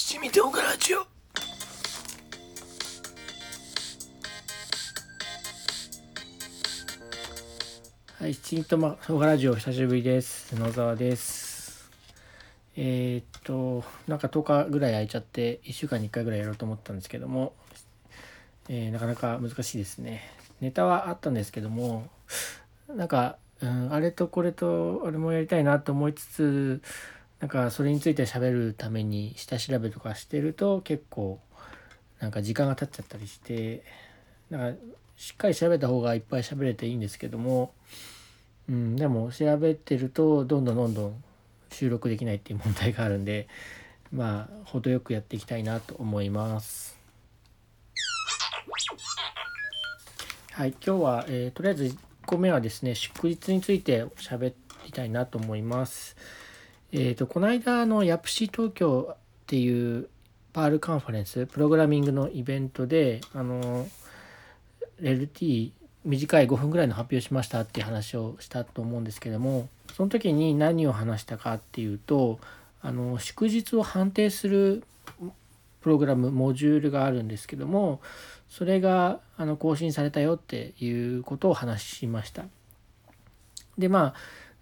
[0.00, 0.98] 七味唐辛子を
[8.20, 10.54] はい七味と唐辛子を久しぶりです。
[10.54, 11.90] 野沢です。
[12.76, 17.54] えー、っとなんか10日ぐらい空いちゃって1週間に1回ぐらいやろうと思ったんですけども、
[18.68, 20.30] えー、なかなか難しいですね。
[20.60, 22.06] ネタはあったんですけども
[22.86, 26.82] なんか、うん、あれとこれとあれもやりたいなと思いつつ
[27.40, 31.38] なんかそれについて喋るために下調べとかしてると結構
[32.18, 33.84] なんか時間が経っちゃったりして
[34.50, 34.80] なんか
[35.16, 37.72] しっかり調べた方がいっぱい喋れていいんですけども、
[38.68, 41.24] うん、でも調べてるとどんどんどんどん
[41.70, 43.46] 収録できないっていう問題があるんで
[44.12, 46.98] まあ程よくやっていきたいなと思います。
[50.52, 51.96] はい、今日は、えー、とりあえず1
[52.26, 54.54] 個目はですね祝日について喋
[54.86, 56.16] りたいなと思います。
[56.92, 59.16] えっ、ー、と、この間、の、ヤプシ東京っ
[59.46, 60.08] ていう
[60.52, 63.86] パールカンファレンス、プログラミングのイベントで、あの、
[65.00, 65.72] LT
[66.04, 72.40] 短い5分ぐらいの発表しましたっていう話をしたと思うんですけども、その時に何を話したかっていうと、
[72.80, 74.82] あの、祝日を判定する
[75.80, 78.00] プログラム、モジュールがあるんですけども、
[78.48, 82.44] それがあの更新されたよっていうことを話しました。
[83.76, 84.14] で、まあ、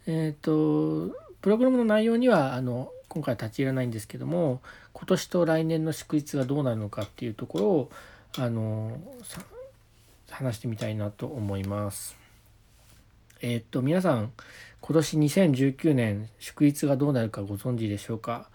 [0.06, 4.60] えっ、ー、と、プログラムの内容にはあの今回立ち入らないんですけども
[4.92, 7.90] 今年と来年の祝日がどうなるのかっていうところを
[8.36, 8.98] あの
[10.28, 12.16] 話してみたいなと思います。
[13.42, 14.32] えー、っと皆さん
[14.80, 18.48] 今年2019年祝日がどうなるかご存知でしょうか？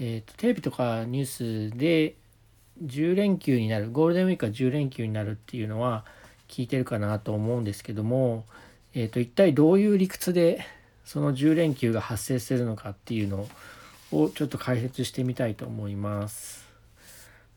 [0.00, 2.16] えー、っとテレビとかニュースで
[2.84, 6.04] 10連休になるゴールデンウィークが10連休になるっていうのは
[6.48, 8.44] 聞いてるかなと思うんですけども、
[8.92, 10.66] えー、っと一体どういう理屈で
[11.08, 13.48] その10連休が発生するのかっていうの
[14.12, 16.68] をちょっと解説してみたいと思います。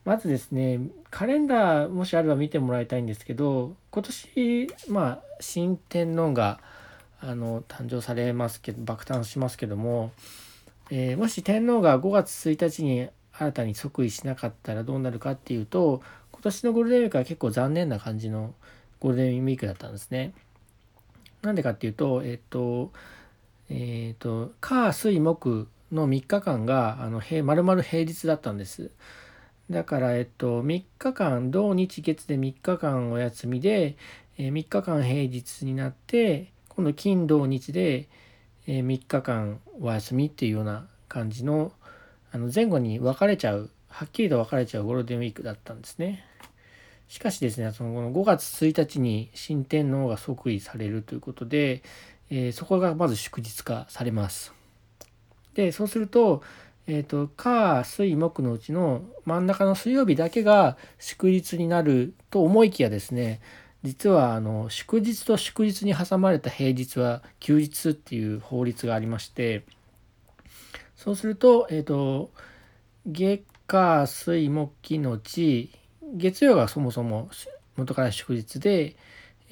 [0.05, 6.61] まずですね、カレンダーもしあれば見てもらいたいんですけど、今年、まあ、新天皇が
[7.19, 10.13] あの誕生されますけど、爆誕しますけども、
[10.89, 18.53] えー、もし天皇が5月1日に新たに即位しなかったらどうなるかっていうと、今年のゴールデンウィークは結構残念な感じの
[19.01, 20.31] ゴールデンウィークだったんですね。
[21.41, 22.93] なんでかっていうと、えっ、と、
[23.73, 28.91] えっ、ー、と、火、水、木の3日間が、あの、まるまる平日だったんです。
[29.69, 33.95] だから、えっと、3日間、土日月で3日間お休みで、
[34.37, 38.09] えー、3日間平日になって、今度金土日で、
[38.67, 41.71] えー、3日間お休みっていうような感じの、
[42.33, 46.25] あの前後に分かれちゃう、はっきりと分かれちゃうゴールデンウィークだったんですね。
[47.07, 51.83] しかしですね、その5月1日に新天皇が即位されるということで、
[52.31, 54.53] え、そこがまず祝日化されます。
[55.53, 56.41] で、そうすると、
[56.87, 63.41] え、ー、と、火、水、木のうちの真ん中の水曜日だけが祝日になると思いきやですね、
[63.83, 69.63] 実はあの祝日と祝日に挟まれた平日は休日っていう法律がありまして
[70.95, 72.29] そうすると,、えーと、
[73.07, 75.71] 月火水木のうち
[76.13, 77.29] 月曜がそもそも
[77.75, 78.95] 元から祝日で、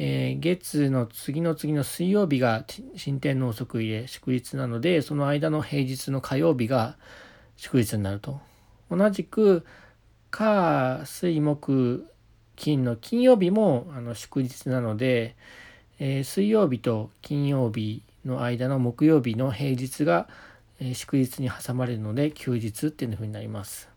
[0.02, 2.64] えー、月の次の次の水曜日が
[2.96, 6.96] 新天皇即位で祝日なのでその間の平日の火曜日が
[7.58, 8.40] 祝日になると
[8.90, 9.66] 同じく
[10.32, 12.08] 火水木
[12.56, 15.36] 金の金曜日もあの祝日なので、
[16.00, 20.30] えー、水曜日と金曜日の間の木曜日の平日が、
[20.80, 23.90] えー、祝日に挟まれるので休日っていうふうになります。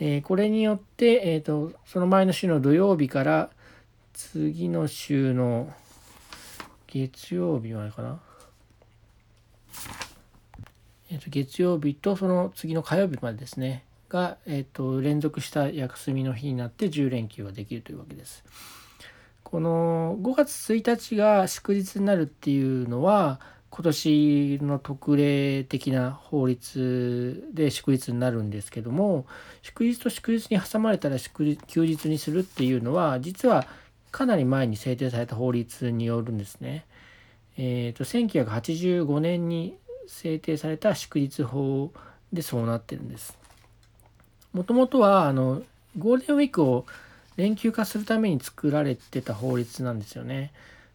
[0.00, 3.50] え、これによって、えーとその前の週の土曜日から
[4.28, 5.72] 次の週の
[6.86, 8.20] 月曜日までかな？
[11.10, 13.82] えっ、と、月曜日とその次の火曜日までですね。
[14.10, 18.44] が、えっ、と、連続した休みの日になって10連休ができるというわけです。
[19.42, 29.26] この5月1日が祝日になるっていうのは、今年の特例的な法律で祝日になるんですけども
[29.62, 33.66] 祝日と祝日に挟まれたら祝休日にするっていうのは実は
[34.10, 36.86] かなり前に制定された法律によるんですね。
[37.56, 39.76] えーと、1985年に
[40.06, 41.92] 制定された祝日法
[42.32, 43.38] でそうなってるんです。
[44.52, 45.62] もともとはあの
[45.98, 46.86] ゴールデンウィークを
[47.36, 50.52] 連休化するために作られてた法律なんですよね。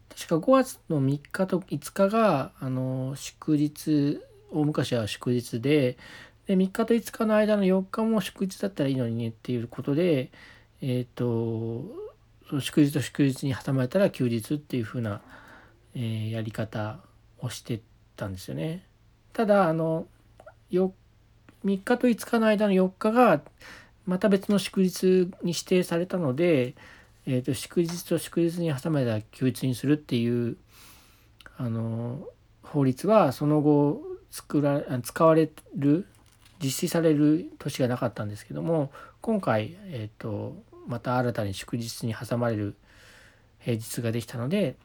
[0.08, 4.20] 確か5月の3日と5日があの祝日
[4.50, 5.96] 大昔は祝日で
[6.46, 10.30] で3日と5日の間の4日も祝日だったらいいのにねっていうことで
[10.80, 12.05] えっ、ー、と
[12.60, 15.20] 祝日と祝日に挟まれたら休日っていう風な、
[15.94, 16.98] えー、やり方
[17.40, 17.80] をして
[18.16, 18.84] たんですよね。
[19.32, 20.06] ただあの
[20.70, 20.90] 3
[21.64, 23.40] 日と5日の間の4日が
[24.06, 26.74] また別の祝日に指定されたので、
[27.26, 30.56] えー、と祝日と祝日に挟まれたら休日にするっていう
[31.58, 32.20] あの
[32.62, 34.00] 法律はその後
[34.30, 36.06] 作ら使われる
[36.62, 38.90] 実施される年がなかったんですけども
[39.20, 40.56] 今回、えーと、
[40.86, 42.74] また新たに祝日に挟まれる
[43.58, 44.76] 平日ができたので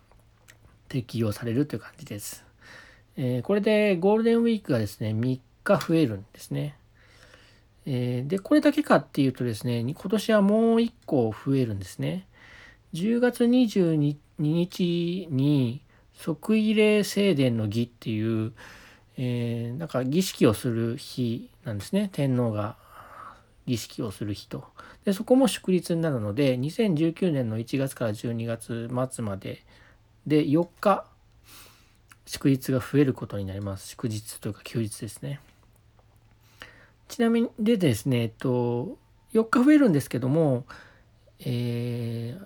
[0.90, 2.44] 適用されるという感じです。
[3.18, 6.76] えー、これでゴールデンウィークがですね3日増えるんですね。
[7.86, 12.28] えー、でこれだけかっていうとですね今年はもう1個増えるんですね。
[12.94, 15.82] 10月22日に
[16.14, 18.54] 即位礼正殿の儀っていう、
[19.18, 22.76] えー、なんか儀式をする日なんですね天皇が
[23.66, 24.66] 儀式をする日と
[25.06, 29.64] でそこも祝日になるので2019年の1月から12月末まで
[30.26, 31.06] で4日
[32.26, 33.90] 祝日が増えることになります。
[33.90, 35.42] 祝日というか休日ですね。
[37.08, 38.98] ちなみにでですねえっと
[39.34, 40.66] 4日増えるんですけども
[41.44, 42.38] え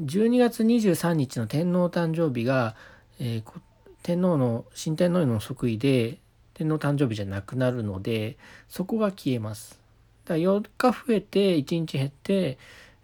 [0.00, 2.74] ー、12月23日の天皇誕生日が、
[3.20, 3.60] えー、
[4.02, 6.18] 天皇の新天皇の即位で
[6.54, 8.36] 天皇誕生日じゃなくなるので
[8.68, 9.81] そこが消えます。
[10.24, 12.58] だ4日増えて1日減って、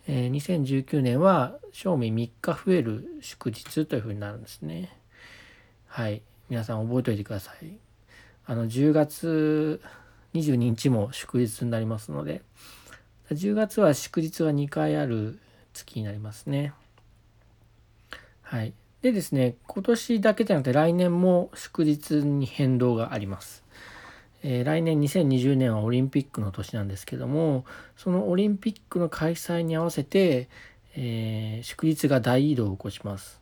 [0.07, 4.97] えー、2019年は正味3日増える祝日というふうになるんですね。
[5.87, 6.23] はい。
[6.49, 7.77] 皆さん覚えておいてください。
[8.47, 9.81] あの10月
[10.35, 12.41] 22日も祝日になりますので
[13.31, 15.39] 10月は祝日が2回ある
[15.75, 16.73] 月になりますね。
[18.43, 18.73] はい。
[19.03, 23.63] でですね、今年だけじゃなくて来年も祝日に変動があります。
[24.43, 27.65] えー、来年2020年はオリンピックの年なんですけども、
[27.97, 30.49] そのオリンピックの開催に合わせて、
[30.97, 33.41] えー、祝日が大移動を起こします。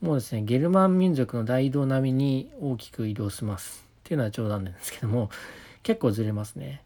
[0.00, 3.84] もうですね、ゲルマン民族の大移動並みに大きく移動します。
[4.00, 5.30] っていうのは冗談なんですけども、
[5.82, 6.82] 結構ずれますね。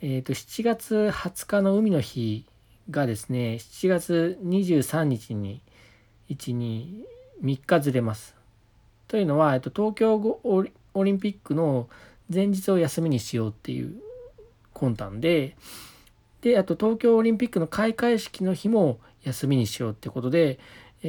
[0.00, 2.44] えっ、ー、と、7月20日の海の日
[2.90, 5.60] がですね、7月23日に
[6.30, 7.04] 1、2、
[7.42, 8.36] 3日ずれます。
[9.08, 10.14] というのは、えっと、東京
[10.44, 11.88] オリンピックの
[12.32, 13.94] 前日を休みにしようっていう
[14.74, 15.56] 魂胆で、
[16.40, 20.58] で、あと東京オリンピックの開会式の日も休みにしようってことで、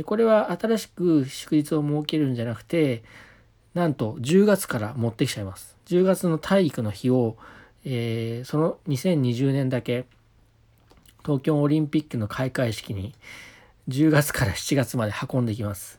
[0.06, 3.04] これは新しく祝日を設けるんじゃなくて、
[3.74, 5.76] なんと10月から持ってきちゃいます。
[5.88, 7.38] 10月の体育の日を、
[7.86, 10.06] えー、その2020年だけ
[11.24, 13.14] 東京オリンピックの開会式に
[13.88, 15.99] 10月から7月まで運んできます。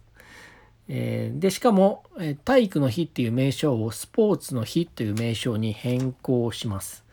[0.93, 7.05] えー、でしかも、え体育の日っていう名称をスポーツの日という名称に変更します。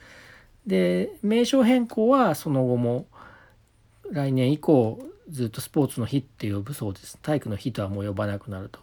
[0.66, 3.06] で名称変更はその後も
[4.12, 7.20] 来年以降ずっとスポーツの日って呼ぶそうです。
[7.22, 8.80] 体育の日とはもう呼ばなくなると。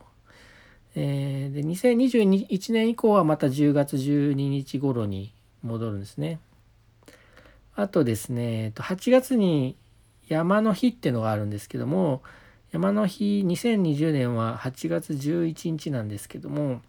[0.94, 5.32] えー、で2021年以降はまた10月12日頃に
[5.64, 6.38] 戻るんですね。
[7.74, 9.74] あとですね8月に
[10.28, 12.22] 山の日っていうのがあるんですけども
[12.74, 16.82] 山の日2020年は8月11日なんですけども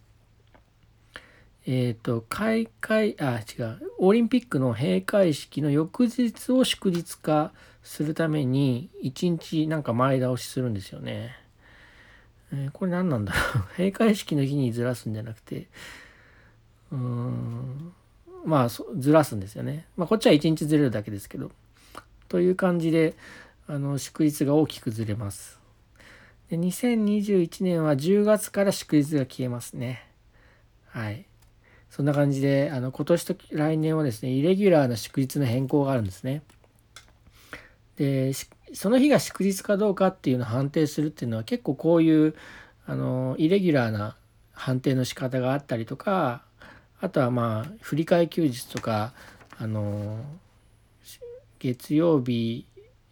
[1.67, 7.51] えっ、ー、と開会あ違うオリンピックの閉会式の翌日を祝日化
[7.83, 11.37] するために1日なんか前倒しするんですよね。
[12.51, 15.67] えー、これ何なんだろう 閉会式の日にずらすんじゃなくて
[16.91, 17.93] うーん
[18.43, 19.85] まあずらすんですよね。
[19.97, 21.51] まあこっちは1日ずれるだけですけど。
[22.27, 23.13] という感じで
[23.68, 25.63] あの祝日が大きくずれます。
[26.49, 30.07] で2021年は10月から祝日が消えますね。
[30.87, 31.25] はい。
[31.90, 36.44] そんな感じであの今年と来年はですねイレギュラーな祝日の変更があるんですね。
[37.97, 38.33] で
[38.73, 42.35] その日が祝日かどうかっていうのを判定するっていうのは結構こういう
[42.85, 44.18] あのイレギュラーな
[44.52, 46.44] 判定の仕方があったりとか
[46.99, 49.14] あとはまあ振り替え休日とか
[49.57, 50.19] あの
[51.59, 52.66] 月曜日、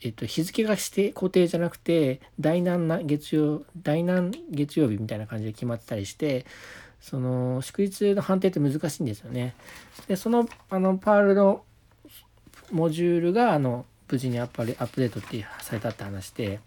[0.03, 6.45] えっと、日付がして固定じゃなくて第何な月曜第何月曜日みたいな感じで決まってたりして
[6.99, 9.55] その祝日の判定って難しいんですよね。
[10.07, 11.63] でそのあのパールの
[12.71, 16.59] モジュールがあの無事にアップアップデートってされたって話で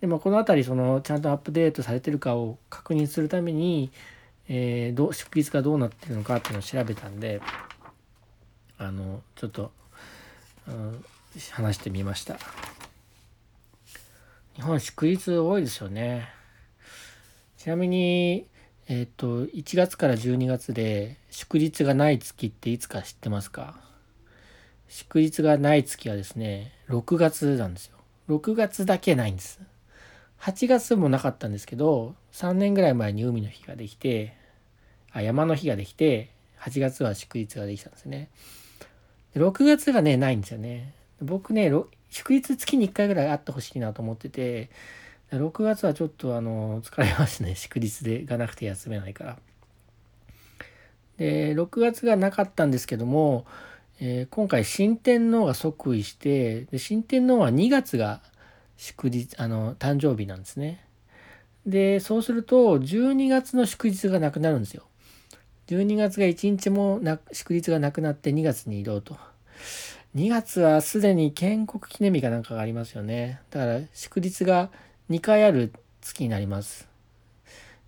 [0.00, 3.90] でもこの辺りそのちゃんとアップデートされてるかを確認するために、
[4.48, 7.40] えー、ど祝日がどうなってるのかっていうのを調べたんで
[8.78, 9.70] あのちょっと
[11.52, 12.38] 話してみました。
[14.54, 16.28] 日本祝日多いですよね。
[17.58, 18.46] ちなみに
[18.88, 23.78] えっ、ー、と1月から12月で祝日がない月っていつか知ってますか？
[24.88, 27.96] 祝日がない月はですね6月なんですよ。
[28.28, 29.60] 6月だけないんです。
[30.40, 34.36] 8月もなかったんですけど3年ぐらい前に海の日ができて
[35.12, 38.28] あ山の日ができて8月は祝日ができたんですね。
[39.34, 40.94] 6月がね、ないんですよね。
[41.20, 41.72] 僕ね、
[42.10, 44.70] 祝日月に1回ぐらいあってほしいなと思ってて、
[45.32, 47.54] 6月はちょっとあの、疲れますね。
[47.54, 49.38] 祝日でがなくて休めないから。
[51.18, 53.46] で、6月がなかったんですけども、
[53.98, 58.20] えー、今回新天皇が即位してで新天皇は2月が
[58.76, 60.84] 祝日あの誕生日なんですね。
[61.66, 64.84] でそうすると12月の祝日がなくなるんですよ。
[65.68, 69.16] 12月が1日もな祝日がなくなって2月に移動と。
[70.16, 73.42] 2月はすでに建国記念日かなんかがありますよね。
[73.50, 74.70] だから祝日が
[75.10, 76.88] 2回ある月になります。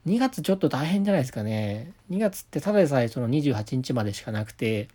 [0.07, 1.91] 2月ちょっと大変じゃないですかね。
[2.11, 4.89] 2月ってただでさえその28日までしかなくて、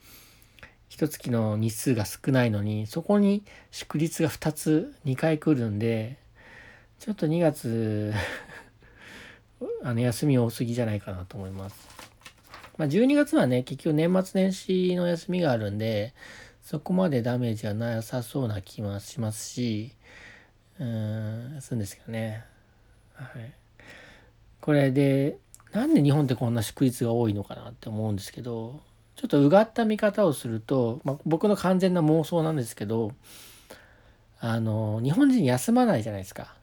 [0.89, 6.17] 一月の日数が少ないのに、そこに祝日が2つ、2回来るんで、
[6.99, 8.13] ちょっと2月
[9.83, 11.89] あの、休み多すぎじゃないかなと思います。
[12.77, 16.13] まあ、12月はね、結局年末年始の休みがあるんで、
[16.63, 19.93] そこまでダメージはなさそうな気もしますし、
[20.79, 22.43] うん、するんですけどね。
[23.13, 23.53] はい。
[24.61, 25.37] これで、
[25.71, 28.81] なんで日本ってこんな祝日が多いのかなって思うんですけど、
[29.15, 33.11] ちょっとうがった見方をすると、まあ、僕の完全な妄想なんですけど
[34.39, 36.55] あの日本人休まないじゃないですか。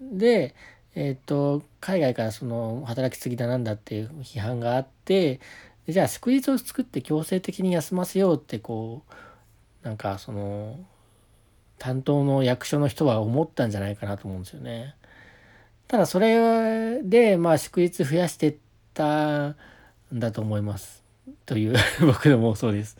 [0.00, 0.54] で
[0.96, 5.40] えっ、と海外からその働きすぎだなんだっていう批判があって
[5.88, 9.02] じゃあ祝日を作って強制的に休ませようってこ
[9.82, 10.78] うなんかその
[11.78, 14.94] 担当の役所の人は思ったんじゃないかなと思うんですよね。
[15.86, 18.56] ただそれでまあ祝日増やしてっ
[18.94, 19.56] たん
[20.12, 21.04] だと思います。
[21.46, 22.96] という 僕の妄想です。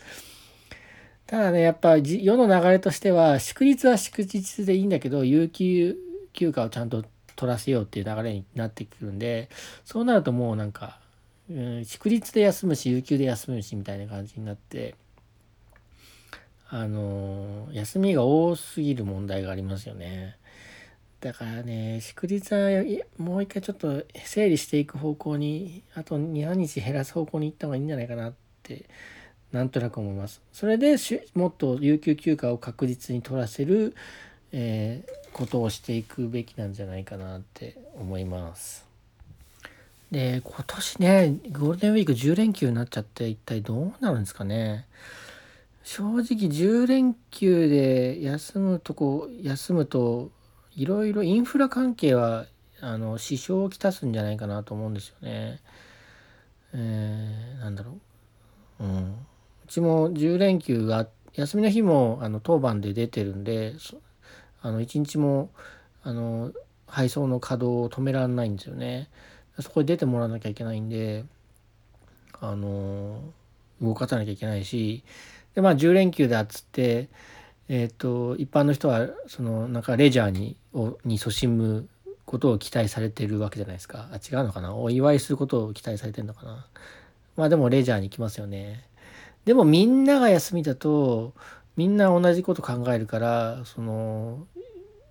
[1.27, 5.97] ただね、やっぱ世の流れとしては、祝日は祝日でいいんだけど、有給
[6.35, 9.49] 休暇をちゃんと取らせようっていう流れになってくるんで、
[9.85, 11.01] そうなるともうなんか、
[11.51, 14.95] うん、祝日で休むし、有給で休むしみたいな感じになって、
[16.71, 20.37] あの休みが多すぎる問題がありますよね。
[21.21, 22.85] だからね、祝日は
[23.17, 28.85] もう一回ちょっと整理していく方向に、あと2、3日減らす方向に行った方がいいんじゃないかなって、
[29.53, 30.43] なんとなく思います。
[30.53, 30.97] それで
[31.35, 33.95] もっと有給休暇を確実に取らせる、
[34.53, 38.94] えー、ことをしていくべきなんじゃないかなって思います。
[40.15, 44.87] で、今年ね、ゴールデンウィーク10連休になっちゃって一体どうなるんですかね。
[45.83, 50.31] 正直10連休で休むとこ、休むと
[50.77, 52.47] いろいろインフラ関係は
[52.81, 55.59] あの支障をきたすんじゃないかなと思うんですよね。
[56.75, 57.99] えー、なんだろ
[58.79, 58.85] う。
[58.85, 59.13] うん。
[59.15, 59.17] う
[59.67, 63.75] ちも10連休が休みの日もあの当番で出てるんで
[64.63, 65.51] あの1日も
[66.05, 66.53] あの
[66.87, 69.09] 配送の稼働を止められないんですよね。
[69.61, 71.25] そこで出てもらわなきゃいけないんで
[72.41, 73.21] あの
[73.81, 75.03] 動かさなきゃいけないし
[75.55, 77.09] でまあ10連休だっつって
[77.69, 81.89] えっ、と一般の人はそのなんかレジャーにをに勤しむ
[82.27, 84.09] ことを期待されてるわけじゃないですか。
[84.13, 84.75] あ違うのかな？
[84.75, 86.67] お祝いすることを期待されてるのかな？
[87.37, 88.85] まあでもレジャーに行きますよね。
[89.45, 91.33] でもみんなが休みだと
[91.77, 94.47] みんな同じこと考えるからその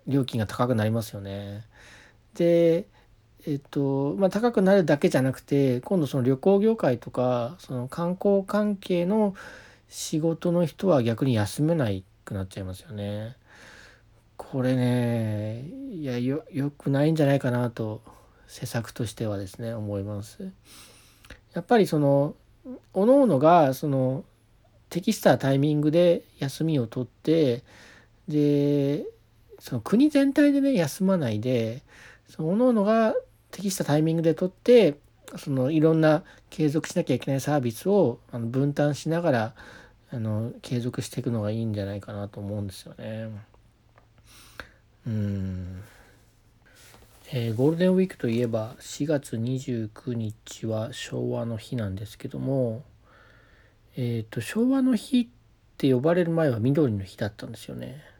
[0.08, 1.64] 料金が高くなりますよね。
[2.36, 2.86] で
[3.46, 9.36] えっとまあ高くなるだけじゃなくて今度その旅行業界とかその観光関係の
[9.90, 13.36] 仕事の人は逆に休めないくなっちゃいますよね。
[14.38, 18.02] これねいやよよくないんじゃないかなと
[18.48, 20.52] 施策としてはですね思います。
[21.54, 22.36] やっぱりその
[22.94, 24.24] おのおのがその
[24.90, 27.64] 適したタイミングで休みを取って
[28.28, 29.06] で
[29.60, 31.84] その国全体でね休まないで
[32.30, 33.16] そのおのおのが
[33.54, 34.98] 適したタイミングで取って
[35.38, 39.54] そのいろんな継続しなきゃいけないサービスをあの分担しながら
[40.12, 43.30] あの継続していくのがいいんじゃないかなと思うんですよね。
[45.08, 45.84] うん。
[47.32, 52.84] えー、ゴールデンウィークといえば4月29日は昭和の日なんですけども、
[53.96, 55.28] えっ、ー、と昭和の日っ
[55.78, 58.13] て呼ばれる前は緑の日だったんですよね。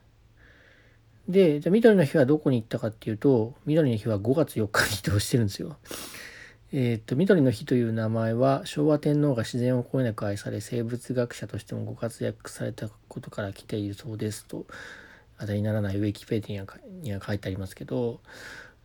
[1.28, 5.78] で、じゃ緑の日はどこに行ったかっていうと、緑の日は5月4日に移動してるんですよ。
[6.76, 14.66] えー、と緑の日という名前は昭和天皇が自然をこえなく愛され生物学者としてもご活躍されたことから来ているそうですと
[15.38, 16.66] 当たりにならないウィキペディア
[17.04, 18.22] には書いてありますけど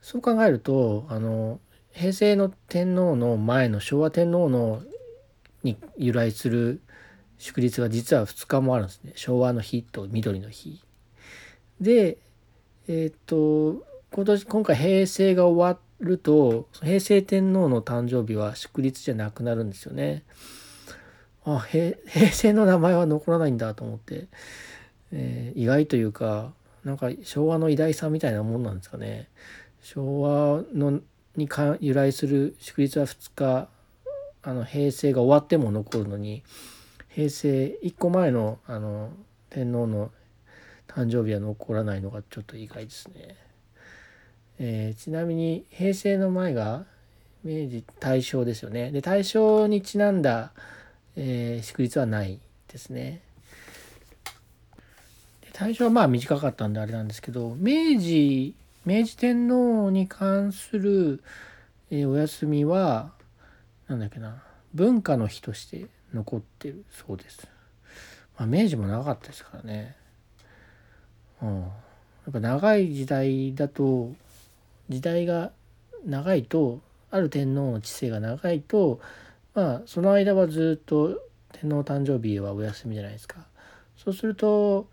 [0.02, 4.82] そう考えるとあの平成の天皇の前の昭和天皇の
[5.62, 6.82] に由来する
[7.38, 10.82] 祝日が実は2日もあるんですね昭和の日と緑の日。
[11.80, 12.18] で
[12.88, 20.24] えっ、と今年今回平成が終わると平成天皇の誕生日は祝日じゃなくなるんですよね。
[21.44, 21.96] あ平
[22.32, 24.26] 成の名前は残らないんだと思って、
[25.12, 26.52] えー、意外というか
[26.84, 29.28] なんか昭和の偉大さみたいなもんなんですかね
[29.82, 31.00] 昭和の
[31.36, 33.68] にか由来する祝日は2日
[34.42, 36.42] あの平成が終わっても残るのに
[37.08, 39.10] 平成1個前のあの
[39.50, 40.10] 天皇の
[40.88, 43.36] 誕生日は残らないのがちょっと意外ですね。
[44.58, 46.84] えー、ちなみに平成の前が
[47.44, 48.90] 明治大正ですよね。
[48.90, 50.52] で大正にちなんだ、
[51.14, 53.20] えー、祝日はないですね。
[55.42, 58.54] で大正はまあ短かったんであれなんですけど明治
[58.84, 61.22] 明治天皇に関する、
[61.90, 63.12] えー、お休みは
[63.86, 64.42] なんだっけな
[64.74, 67.46] 文化の日として残ってるそうです。
[68.38, 69.96] まあ、明治も長かったですからね。
[71.42, 71.66] うん、や
[72.30, 74.12] っぱ長い時代だと
[74.88, 75.52] 時代が
[76.04, 76.80] 長いと
[77.10, 79.00] ある天皇の治世が長いと
[79.54, 81.20] まあその間はずっと
[81.52, 83.46] 天皇誕生日はお休みじゃないですか。
[83.96, 84.86] そうすると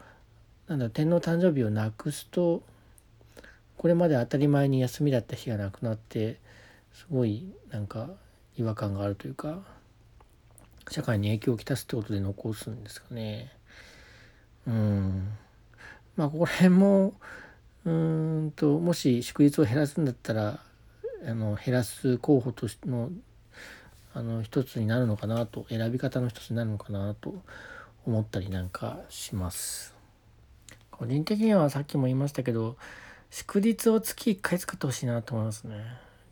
[0.67, 2.63] なんだ天皇誕生日をなくすと
[3.77, 6.39] これまで当たり前に休みだった日がなくなって
[6.93, 8.09] すごいなんか
[8.57, 9.59] 違和感があるというか
[10.89, 13.51] 社会に影響をきたすってことで残すんですかね。
[14.67, 15.37] うん
[16.17, 17.13] まあここら辺も
[17.85, 20.59] うんともし祝日を減らすんだったら
[21.27, 23.09] あの減らす候補としての
[24.13, 27.35] あの一つになるのかなと選び方の一つになるのかなと
[28.07, 29.93] 思ったりなんかします。
[30.89, 32.77] 個人的にはさっきも言いましたけど
[33.29, 35.75] 祝日を月1回使ってほしいなと思いますね。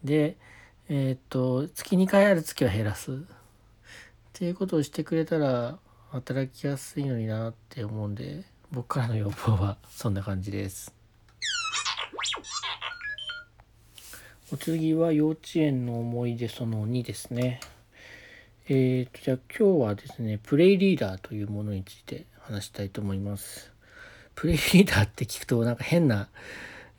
[0.03, 0.37] で
[0.89, 3.15] えっ、と月2回ある月は減らすっ
[4.33, 5.77] ていうことをしてくれたら
[6.11, 10.91] 働きやすいのになって思うんで僕からの要望はそんな感じです。
[14.51, 17.59] お次は幼稚園の思い出その2ですね。
[18.67, 23.71] えーと、じゃあ今日はですね、プレイリーダーというものについて話したいと思います。
[24.33, 26.29] プレイリーダーって聞くとなんか変な、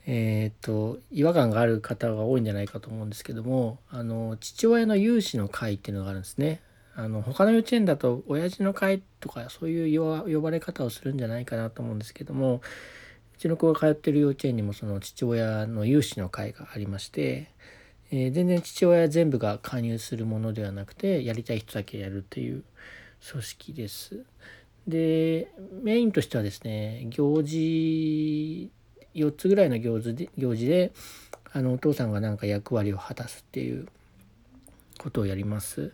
[0.07, 6.61] えっ、ー、と、違和感がある方が多いんじゃないかと思うんですけども、あの、父親の有志の会っていうのがあるんですね。
[6.97, 12.61] あの、他の幼稚園だと親父の会とかそういう呼ばれ方をするんじゃないかなと思うんですけども、
[13.35, 17.51] うちの子が通ってる幼稚園にもその父親の有志の会がありまして、
[18.11, 22.63] えー、全然父親全部が加入するものではなくてやりたい人だけやるっていう
[23.29, 24.25] 組織です。
[24.87, 25.49] で
[25.83, 28.71] メインとしてはですね行事
[29.15, 30.93] 4つぐらいの行事で行事で
[31.53, 33.89] あのお父さんが何か役割を果たすっていう
[34.99, 35.93] ことをやります。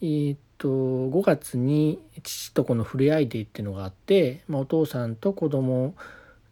[0.00, 5.94] えー、っと5月に父と子の触れ合いデーっていうのがあって、まあ、お父さんと子供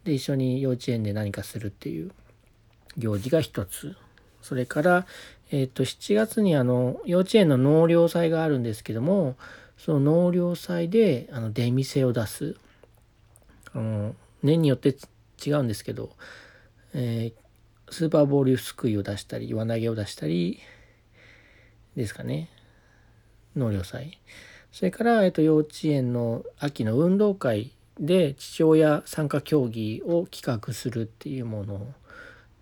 [0.04, 2.10] で一緒に幼稚園で何かするっていう
[2.96, 3.96] 行事が一つ。
[4.42, 5.06] それから
[5.50, 9.36] えっ、と7月にあの幼稚園の納涼祭があるんですけども
[9.78, 12.56] その納涼祭であの出店を出す。
[13.72, 14.96] あの年によって
[15.44, 16.10] 違うんですけど、
[16.94, 20.60] えー、スーパーボールすくいを出したり輪投げを出したり
[21.94, 22.48] ですかね。
[23.56, 24.18] 納涼祭
[24.72, 31.86] それから、えっと、幼稚園の秋の運動会で父親参加競技を企画するっていうもの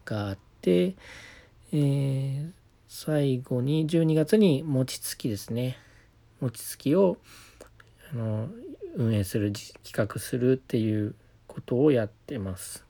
[0.05, 0.95] があって、
[1.73, 2.51] えー、
[2.89, 5.77] 最後に12月に餅つきですね
[6.41, 7.17] 餅つきを
[8.13, 8.49] あの
[8.95, 11.17] 運営する企画するっていう
[11.49, 12.85] ことをやってます。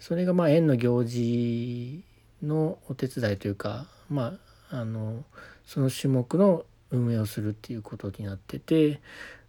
[0.00, 2.02] それがまあ園の行事
[2.42, 4.38] のお手伝いというかま
[4.70, 5.24] ああの
[5.66, 9.00] その種目の運営をするっていうことになってて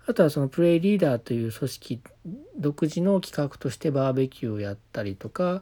[0.09, 2.01] あとはそのプレイリーダーという組織
[2.57, 5.61] 独自の企画としてバーベキューをやったりとか、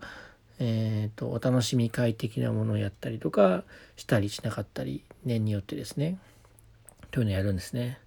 [0.57, 3.63] えーと、お楽しみ会的なものをやったりとか
[3.97, 6.17] したりしなかったり年によってですね
[7.11, 7.99] というのをやるんですね。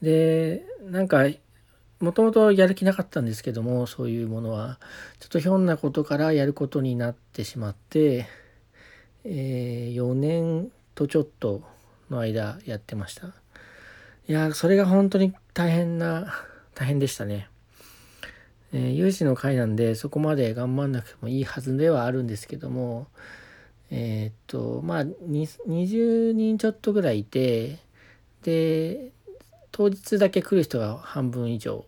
[0.00, 1.24] でなんか
[2.00, 4.78] もともとやる気なかったんですけどもそういうものは
[5.18, 8.26] ちょっとひょんなことからやることになってしまって、
[9.24, 11.62] えー、4年とちょっと
[12.10, 13.28] の間やってました。
[14.26, 16.34] いやそれが本当に大変な
[16.74, 17.48] 大変でしたね。
[18.72, 23.06] えー、有志の会なんでそこまで頑張んなくてもいいはずではあるんですけども
[23.90, 27.78] えー、っとまあ20人ちょっとぐらいいて
[28.42, 29.12] で
[29.70, 31.84] 当日だけ来る人が半分以上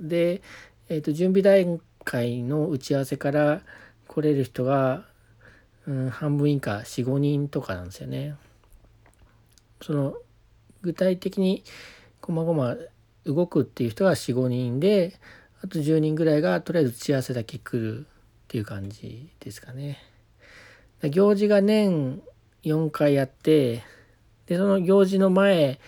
[0.00, 0.42] で、
[0.88, 3.62] えー、っと準備段階の打ち合わせから
[4.06, 5.04] 来れる人が、
[5.86, 8.34] うん、半分以下45人とかなんですよね。
[9.82, 10.14] その
[10.82, 11.64] 具体的に
[12.20, 12.76] こまごま
[13.24, 15.18] 動くっていう人が45人で
[15.62, 18.04] あと10人ぐらいがとりあえず打ち合わせだけ来るっ
[18.48, 19.98] ていう感じですかね。
[21.02, 22.22] 行事が年
[22.64, 23.84] 4回やって
[24.46, 25.78] でその行事の前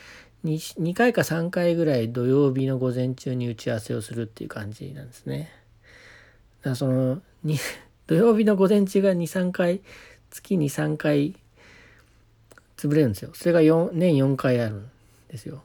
[0.45, 5.51] 2, 2回か3回ぐらい土曜日の午前中に打ち合わせをするっていう感じなんですね。
[6.61, 7.23] だからその
[8.07, 9.81] 土曜日の午前中が23回
[10.31, 11.35] 月に3回
[12.81, 13.31] 潰れるんですよ。
[13.35, 14.91] それが4年4回あるん
[15.29, 15.63] ですよ。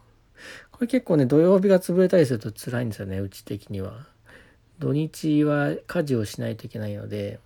[0.70, 4.06] これ結構ね土曜日が潰れたりすると辛いんですよねうち的には。
[4.78, 7.40] 土日は家事をしないといけないので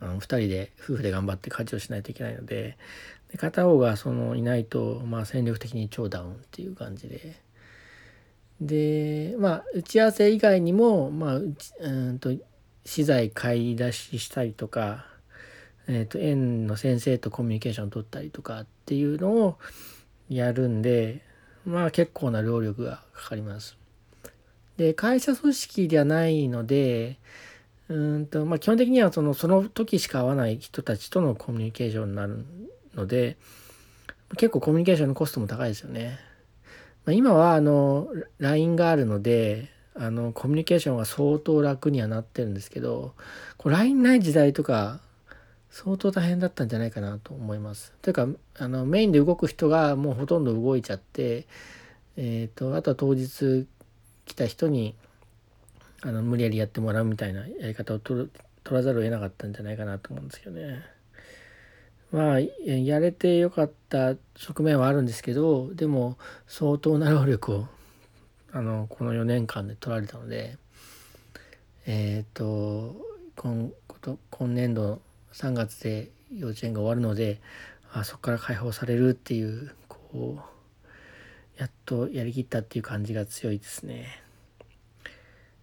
[0.00, 2.76] あの2人で夫婦で頑張って家事をしないといけないので
[3.32, 7.34] で片方がそのいないと、まあ、戦力的に超ダウンっていう感じで
[8.60, 12.30] でまあ打ち合わせ以外にもまあうんと
[12.84, 15.06] 資材買い出ししたりとか、
[15.88, 19.58] えー、と園の先生とコミュニケーションを取ったりとかっていうのを
[20.28, 21.22] やるんで
[21.64, 23.76] まあ結構な労力がかかります。
[24.76, 27.18] で会社組織ではないので
[27.88, 32.44] うんと、まあ、基本的にはそのその時しか会わない人たちとのコミュニケーションになる
[32.94, 33.36] ので
[34.36, 36.18] 結構コミュニケーションのコストも高いですよね。
[37.04, 43.14] まあ、今はあの LINE があるのであのコミュニケーションが相当楽にはなってるんですけど
[43.64, 45.00] LINE ない時代とか
[45.76, 47.92] 相当大変だったんじゃないかなと思います。
[48.00, 48.26] というか
[48.58, 51.46] あのメインで動く人がもうほとんど動いちゃって、
[52.16, 53.66] えーと、あとは当日
[54.24, 54.94] 来た人に
[56.00, 58.30] あの無理やりやってもらうみたいなやり方を取る
[58.64, 60.82] 取らざるを得なかったんじゃないかなと思うんですけどね。
[62.10, 67.66] まあやれてよかった側面はあるんですけどでも相当な労力を
[68.50, 70.56] あのこの4年間で取られたので
[71.84, 72.96] えっ、ー、と
[73.36, 73.70] 今
[74.30, 75.02] 今年度
[75.36, 77.40] 3月で幼稚園が終わるので
[77.92, 84.22] あそこから解放されるっていうこうやっとやりきったっていう感じが強いですね。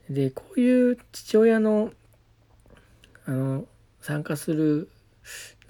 [0.10, 1.92] でこういう父親の
[3.26, 3.66] あの
[4.02, 4.90] 参加する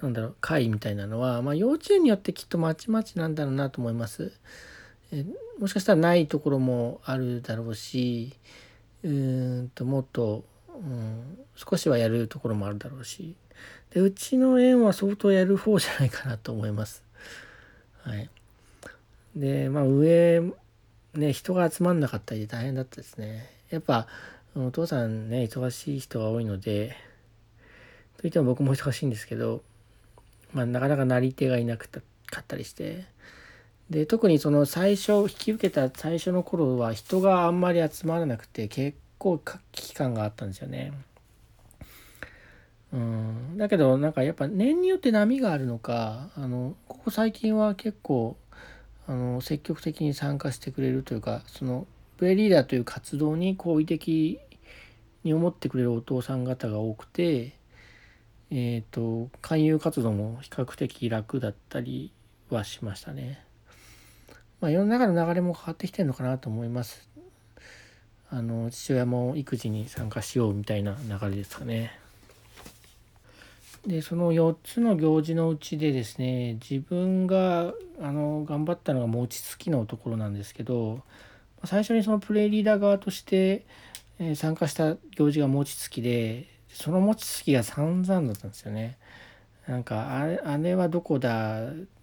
[0.02, 4.32] なんだろう会みたいなのは、まあ、幼稚園によってきっとまちまちなんだろうなと思います。
[5.12, 5.24] え
[5.58, 8.34] もしかしたらないところもあるだろうし
[9.02, 13.36] うんともっと、うん、少しはやるところもあるだろうし
[13.94, 17.04] でうちの園は相当やる方じゃないかなと思います。
[18.02, 18.28] はい、
[19.36, 20.42] でまあ上
[21.14, 23.48] ね人が集まんなかったり大変だったですね。
[23.70, 24.08] やっぱ
[24.56, 26.96] お父さんね忙しい人が多いので
[28.18, 29.62] といっても僕も忙しいんですけど、
[30.52, 31.86] まあ、なかなかなり手がいなか
[32.40, 33.04] ったりして
[33.90, 40.92] で特にその最初引き受けた最初の頃は人があんまり集まらなくて結構危機感があったんですよね。
[42.94, 48.36] うん、だけどなんかやっぱ年によって波があるのかあのここ最近は結構
[49.08, 54.38] あの積極的に参加してくれるというかそのプレリーダーという活動に好意的
[55.24, 57.54] に思ってくれるお父さん方が多くて、
[58.50, 62.12] えっ、ー、と勧誘活動も比較的楽だったり
[62.50, 63.42] はしましたね。
[64.60, 67.08] まあ、世の中の流れも変わってきてるのかなと思います。
[68.30, 72.03] あの父親も育児に参加しようみたいな流れですかね。
[73.86, 81.02] でその4つの行事のうちでですね自分があの頑張ったのが餅つきのところなんですけど
[81.64, 83.64] 最初にそのプレイリーダー側として、
[84.34, 88.98] 参加した行事が餅つきでその餅つきが散々だったんですよね。
[89.66, 91.62] なんかあれあれはどこだ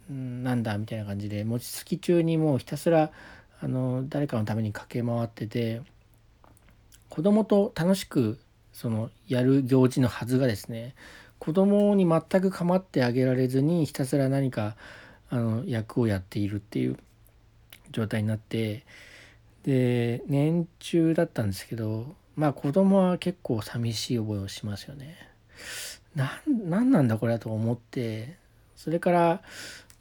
[0.10, 3.12] なんだみたいな感じで餅つき中にもうひたすら
[3.62, 5.82] あの誰かのために駆け回ってて
[7.10, 8.40] 子供と楽しく
[8.74, 10.96] そのやる行事のはずがですね
[11.42, 14.76] 子供に全く構ってあげられずにひたすら何か
[15.32, 16.98] あの役をやっているっていう
[17.90, 18.86] 状態になって
[19.64, 25.18] で年中だったんですけどまあ子供は結構寂しい覚えをしますよね。
[26.48, 28.38] 何なんだこれと思って
[28.76, 29.42] それから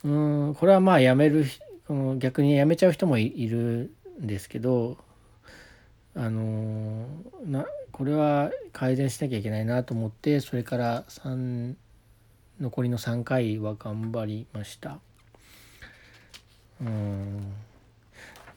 [0.05, 1.47] うんこれはまあやめる
[2.19, 4.99] 逆にやめちゃう人もいるんですけど
[6.15, 7.07] あの
[7.45, 11.75] なこれは改善しなきゃいけないなと思ってそれから3
[12.61, 14.99] 残りの3回は頑張りました。
[16.81, 17.53] うん。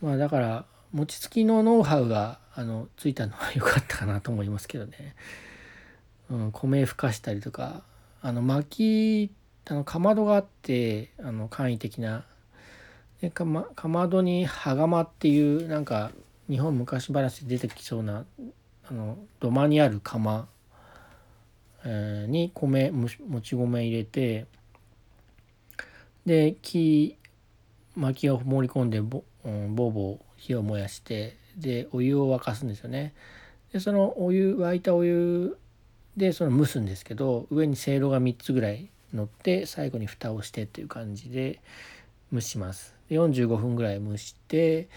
[0.01, 5.15] まあだから餅つきのノウハウがあのついたのは良かったかなと思いますけどね、
[6.29, 7.83] うん、米ふかしたりとか
[8.21, 9.31] あの薪
[9.65, 12.25] あのかまどがあってあの簡易的な。
[13.21, 16.11] でかまかまどに羽釜っていうなんか
[16.49, 18.25] 日本昔話で出てきそうな
[18.89, 20.47] あの土間にある釜、
[21.85, 23.07] えー、に米も
[23.41, 24.45] ち米入れて
[26.25, 27.17] で木
[27.95, 33.13] 薪を盛り込んでぼ,、うん、ぼうぼう火を燃やしてでお湯を沸かすんですよね。
[33.71, 35.57] でそのお湯沸いたお湯
[36.17, 41.59] でその蒸すんですけど上にせいろが3つぐらい乗って最後に蓋をしてっていう感じで
[42.33, 42.95] 蒸します。
[43.09, 44.89] で45分ぐらい蒸して、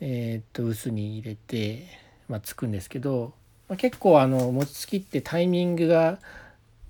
[0.00, 1.86] えー、っと薄に入れて、
[2.28, 3.34] まあ、つくんですけど、
[3.68, 6.18] まあ、結構あの餅つきってタイミングが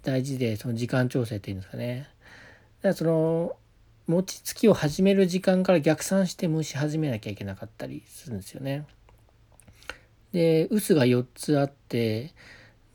[0.03, 2.09] 大事でその時間調整っていうんですかね。
[2.83, 3.57] だからその
[4.07, 8.87] 餅つきを始める時間から逆算して蒸し始めなきゃいけなかったりするんですよね。
[10.33, 12.33] で臼が4つあって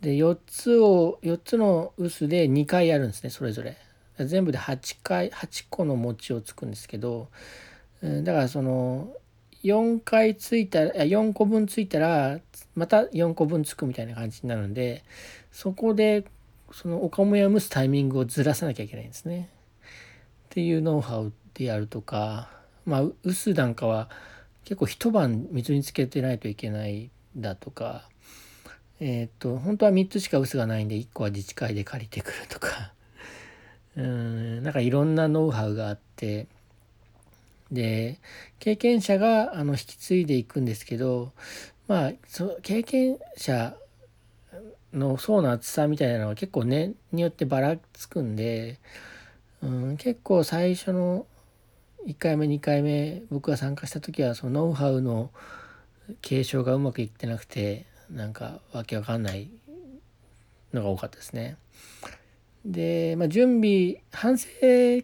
[0.02, 3.78] で4つを4つの臼で2回やるんですねそれぞれ。
[4.18, 7.28] 全部で8回8個の餅をつくんですけど
[8.02, 9.10] だからその
[9.66, 12.40] 4回ついたら4個分ついたら
[12.76, 15.04] また4個分つくみたいな感じになるんで
[15.52, 16.24] そこで
[16.72, 19.50] そのお米を蒸すタイミングをずらさなきゃいけないんですね。
[20.46, 22.50] っていうノウハウでやるとか
[22.86, 24.10] まあ臼なんかは
[24.66, 28.08] 結構一晩水につけてないといけないだとか
[29.00, 32.94] えっ、と本当は3つしか臼がないんで1個は自治会で借りてくるとか
[33.98, 36.48] うんなんかいろんなノウハウがあって
[37.72, 38.20] で
[38.60, 41.32] 経験者があの引き継いでいくんですけど
[41.88, 43.76] まあそ経験者
[44.94, 48.80] の層の厚さみたいなのは結構年によってばらつくんで、
[49.62, 51.26] うん、結構最初の
[52.08, 55.32] 1回目2回目僕が参加した時はそのノウハウの
[56.22, 59.50] 継承がうまくいってなくてなんかわけわかんない
[60.72, 61.58] のが多かったですね。
[62.66, 64.48] で、まあ、準備反省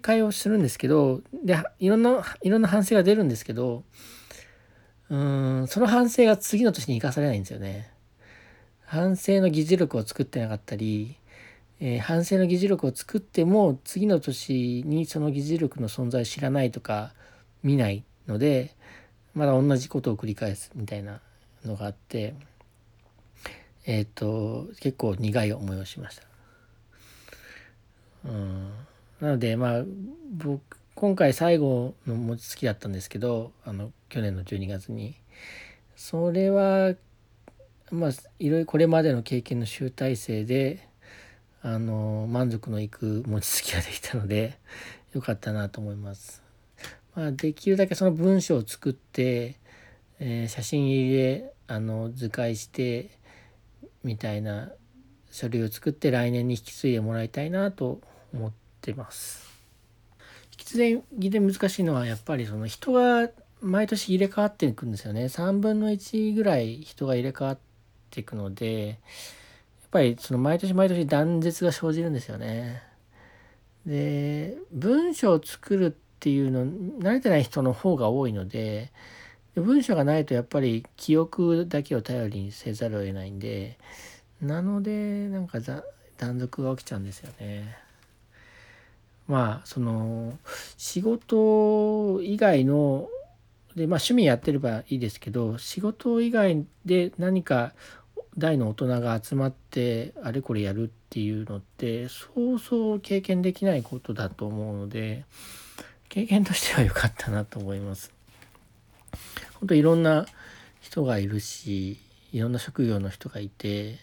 [0.01, 3.83] 会をするんですけどでいろんないろんな反省が出るんですけど
[5.09, 7.91] うんその反省が次の年に生かされないんですよね。
[8.85, 11.15] 反省の議事録を作ってなかったり、
[11.79, 17.13] えー、反省の議事録を作っても次の年にその議事録の存在を知らないとか
[17.63, 18.75] 見ないので
[19.33, 21.21] まだ同じことを繰り返すみたいな
[21.65, 22.35] のがあって
[23.85, 26.30] えっ、ー、と結構苦い思いをしました。
[28.25, 28.71] うん、
[29.19, 29.83] なのでまあ
[30.31, 35.15] 僕今回最後の餅つきだったんですけどあの去年の12月に
[35.95, 36.93] それは
[37.91, 40.87] まあいろいろこれまでの経験の集大成で
[41.63, 44.57] あの満足のいく餅つきができたので
[45.13, 46.41] よかったなと思います。
[47.15, 49.57] まあ、できるだけその文章を作って、
[50.19, 53.09] えー、写真入りであの図解して
[54.03, 54.71] みたいな
[55.29, 58.01] 書類を作って来年に引き継いでもらいたいなと
[58.33, 59.49] 思ってます。
[60.51, 63.29] 引き継ぎで難しいのはやっぱりその人が
[63.61, 65.25] 毎年入れ替わっていくんですよね。
[65.25, 67.59] 3分の1ぐらい人が入れ替わっ
[68.09, 68.97] ていくのでやっ
[69.91, 72.83] ぱりその毎年毎年断絶が生じるんですよね。
[73.85, 78.91] で文章を作るっていうの慣れてない人の方が多いので
[79.55, 83.77] 文章がないとやっぱり記憶だけを頼りにせざるを得ないんで
[84.41, 85.59] なのでなんか
[86.17, 87.80] 断続が起きちゃうんですよね。
[89.27, 90.37] まあその
[90.77, 93.07] 仕事以外の
[93.75, 97.73] でまあ趣味やってればいいですけど仕事以外で何か
[98.37, 105.25] 大の大人が集まってあれこれやるっていうのってそうそう経験できないことだと思うので
[106.09, 108.11] 経験としては良かったなと思います。
[109.59, 110.25] 本当いろんな
[110.81, 111.97] 人がいるし
[112.33, 113.99] いろんな職業の人がいて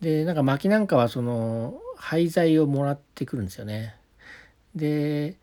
[0.00, 3.94] でなんか薪なんかはその廃材をもらってくるんですよね。
[4.74, 5.36] で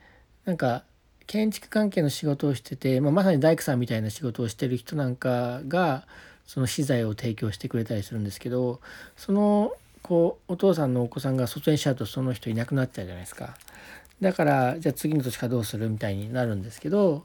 [0.45, 0.83] なんか
[1.25, 6.05] 建築関係の仕事をしてて、まあ、まさに大工さんみたいな仕事をしてる人なんかが
[6.45, 8.79] その資材を提供してくれたりするんですけど
[9.17, 13.55] そのこうお父さんのお子さんが卒園しちゃうとその人いなくなっちゃうじゃないですか。
[14.21, 17.23] だからじゃあ次の年からどうするみたいになるんですけど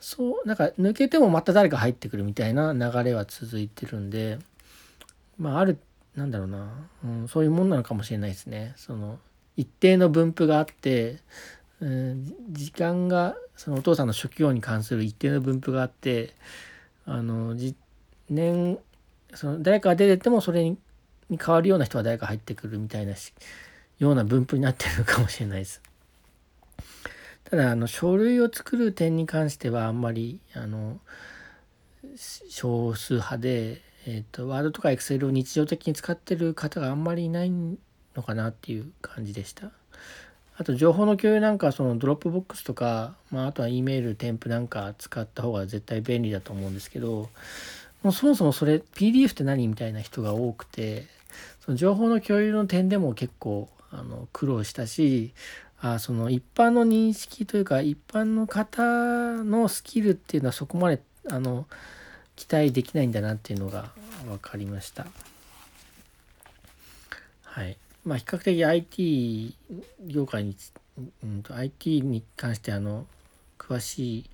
[0.00, 4.38] そうなんか抜けてもまた誰か入ってくるみたいな流れは続いてるんで
[5.38, 5.78] まあある
[6.14, 8.74] なんだろうな、うん、そういうもんなのかもしれないですね。
[8.76, 9.18] その
[9.56, 11.18] 一定の分布があって、
[11.80, 16.34] うん、時間がそのお父さんの職業に関する一定の分布があって
[17.04, 17.54] あの
[18.28, 18.78] 年
[19.34, 20.78] その誰かが出ててもそれに
[21.30, 23.14] 変わるような人は誰か入ってくるみたいな
[23.98, 25.82] ような分布になってるかもしれないです。
[27.44, 30.98] ただあの書類を作る点に関してはあんまりあの
[32.16, 37.78] 少数派で、えーと、ワードとかエクセルを日常的に使ってる方があんまりいないん
[38.16, 39.70] のかなっていう感じでした。
[40.58, 47.28] あと情報の共有なんかそのドロップボックスとか、まあ、あとは E メール添付なんか使った方が絶対便利だと思うんですけど
[48.02, 51.06] もうそもそもそれ PDF って何みたいな人が多くて
[51.60, 55.34] その情報の共有の点でも結構あの苦労したし
[55.78, 58.82] あその一般の認識というか一般の方
[59.44, 61.66] のスキルっていうのはそこまであの
[62.34, 63.90] 期待できないんだなっていうのが
[64.24, 65.06] 分かりました。
[67.42, 67.76] はい。
[68.06, 69.54] まあ比較的 IT
[70.06, 70.56] 業界に、
[71.24, 73.04] うん、IT に関してあの
[73.58, 74.30] 詳しい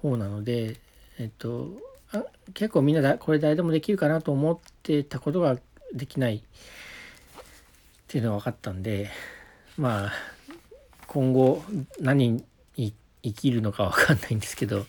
[0.00, 0.76] 方なので、
[1.18, 1.72] えっと、
[2.12, 5.58] あ結構みんなだこれ誰でもできるかなと思ってたことが
[5.92, 6.40] できないっ
[8.06, 9.10] ていうのが分かったんで
[9.76, 10.12] まあ
[11.08, 11.64] 今後
[12.00, 12.44] 何
[12.76, 14.86] に生きるのか分かんないんですけど、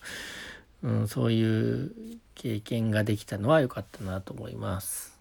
[0.84, 1.92] うん、そういう
[2.36, 5.18] 経験ができたのは良かったなと思います。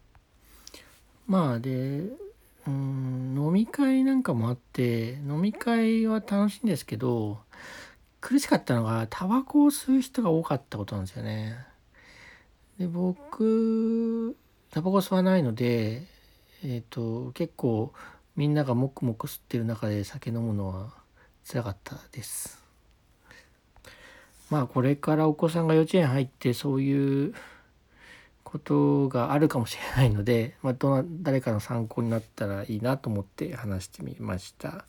[1.26, 2.02] まあで
[2.66, 7.38] うん飲み会なんかもあって飲み会は楽しいんですけど
[8.20, 11.56] 苦しかったのがタバコを吸う人が多かったことなんですよね。
[12.78, 14.36] で僕
[14.70, 16.02] タバコ吸わないので、
[16.64, 17.92] えーと、結構
[18.34, 20.92] みんながもくもく吸ってる中で酒飲むのは
[21.48, 22.62] 辛かったです。
[24.50, 27.34] まあこれからお子さんが幼稚園入ってそういう
[28.46, 34.84] ことがあるかもしれないので、 まあ、どな誰かの参考になったらいいなと思って話してみました。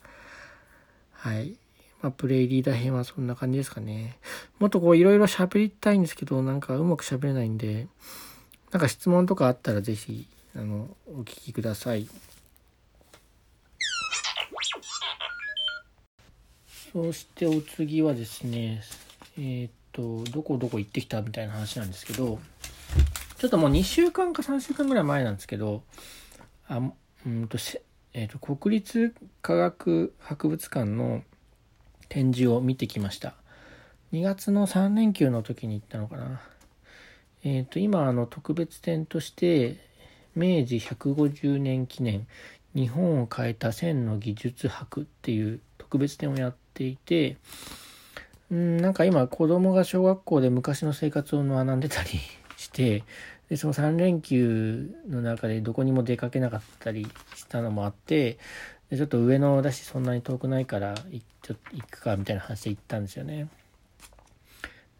[1.12, 1.56] はい。
[2.00, 4.16] まあ、プレイリーダー編はそんな感じですかね。
[4.60, 7.88] もっとこういろいろ喋りたいんですけど、なんかうまく喋れないんで、
[8.70, 12.08] なんか質問とかあったら是非あのお聞きください。
[16.92, 18.82] そしてお次はですね、
[19.36, 22.38] えー、っと、どこどこ行ってきたみたいな話なんですけど、
[23.38, 25.84] ちょっともう2週間か3週間ぐらい前なんですけど、
[26.66, 26.82] あ
[27.24, 27.56] うんと
[28.12, 31.22] えーと、国立科学博物館の
[32.08, 33.34] 展示を見てきました。
[34.12, 36.40] 2月の3連休の時に行ったのかな。
[37.44, 39.76] えっ、ー、と、今、あの、特別展として、
[40.34, 42.26] 明治150年記念、
[42.74, 47.36] 日本を変えた千の技術博っていう特別展をやっていて、
[48.50, 52.08] うんなんか今、子供が小学校で昔の生活を学んでたり
[52.68, 53.04] して、
[53.48, 58.38] で、その3連休の中でどこにも出かけなかったりしたのもあって、
[58.90, 63.48] でちょっと上野だしそんなに遠くないからちょっと行くかみたいな話で行ったんですよね。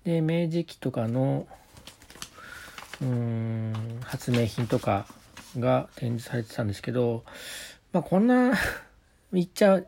[0.04, 1.46] で、明治期とかの、
[3.02, 5.06] うん、発明品とか
[5.58, 7.24] が展示されてたんですけど、
[7.92, 8.54] まあこんな
[9.32, 9.82] 言っちゃ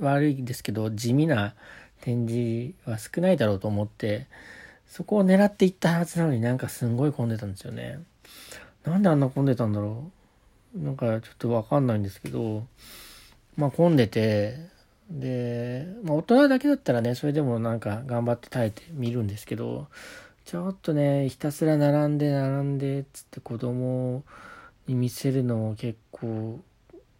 [0.00, 1.54] 悪いですけど、地味な
[2.00, 4.26] 展示は少ないだろうと思って、
[4.90, 8.00] そこを狙っていったはずなのになんかすんごい混んでたんですよね。
[8.84, 10.10] なんであんな混んでたんだろ
[10.76, 10.78] う。
[10.78, 12.66] なんかちょっとわかんないんですけど、
[13.56, 14.58] まあ混んでて、
[15.08, 19.86] で、まあ大人だけだったらね、それでもなんか頑張って耐えて見るんですけど、
[20.44, 24.24] ちょっとね、ひたすら並んで並んでっ、つって子供
[24.88, 26.58] に見せるのも結構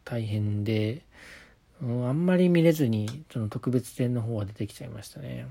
[0.05, 1.03] 大変で、
[1.81, 5.47] うん、あんまり見れずに、その特別展の方は出てきちゃいましたね。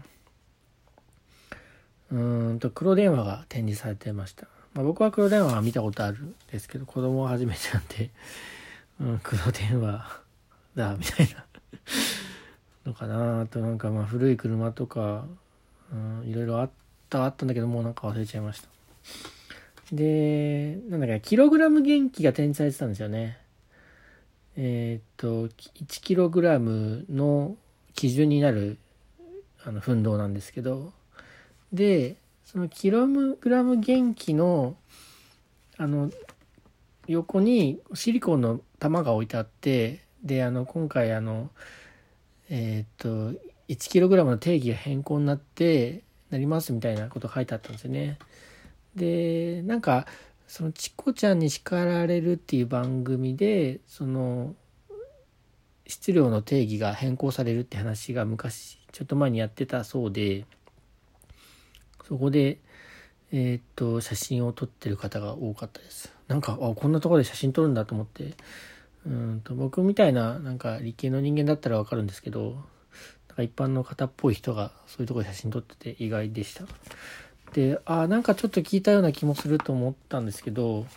[2.12, 4.48] うんと黒電話が展示されてました。
[4.74, 8.10] まあ、僕は黒電話は見たことあるんですけど、子供は初めてなんで、
[9.02, 10.22] うん、黒電話
[10.76, 11.46] だ、みたいな
[12.86, 13.42] のかな。
[13.42, 15.26] あとなんかまあ古い車とか、
[15.92, 15.96] う
[16.26, 16.70] ん、いろいろあっ
[17.10, 18.70] たあったんだけど、もうなんか忘れちゃいました。
[19.92, 23.40] で、なんだっけ、キログラム元気が展示されてたんですよね。
[24.56, 27.56] えー、っと、1キログラムの
[27.94, 28.78] 基準になる
[29.64, 30.94] あの奮闘なんですけど、
[31.74, 34.76] でそのキログラム元気の
[35.78, 36.12] あの
[37.08, 41.50] 横にシリコンの玉が置いてあってであの今回あの
[42.50, 43.34] えっ、と
[43.68, 48.18] 1kg の定義が変更になってなりますみたいなこと書いてあったんですよね。
[48.96, 50.08] でなんか
[50.48, 54.56] そのチコちゃんに叱られるっていう番組でその
[55.86, 60.46] 質量の定義が変更されるって話が昔ちょっと前にやってたそうで
[62.10, 62.58] そこで、
[63.32, 66.12] えー、っと、写真を撮ってる方が多かったです。
[66.28, 68.34] なんか、あ、こんなところで写真撮るんだと思って、
[69.06, 72.56] うんと僕みたいな、なんか理系の人間だったらわかるんですけど、
[73.28, 76.66] なんか一般の方っぽい人がそういうところで写真撮ってて意外でした。
[77.54, 80.88] で、あ、なんかちょっと聞いたような気もすると思ったんですけど、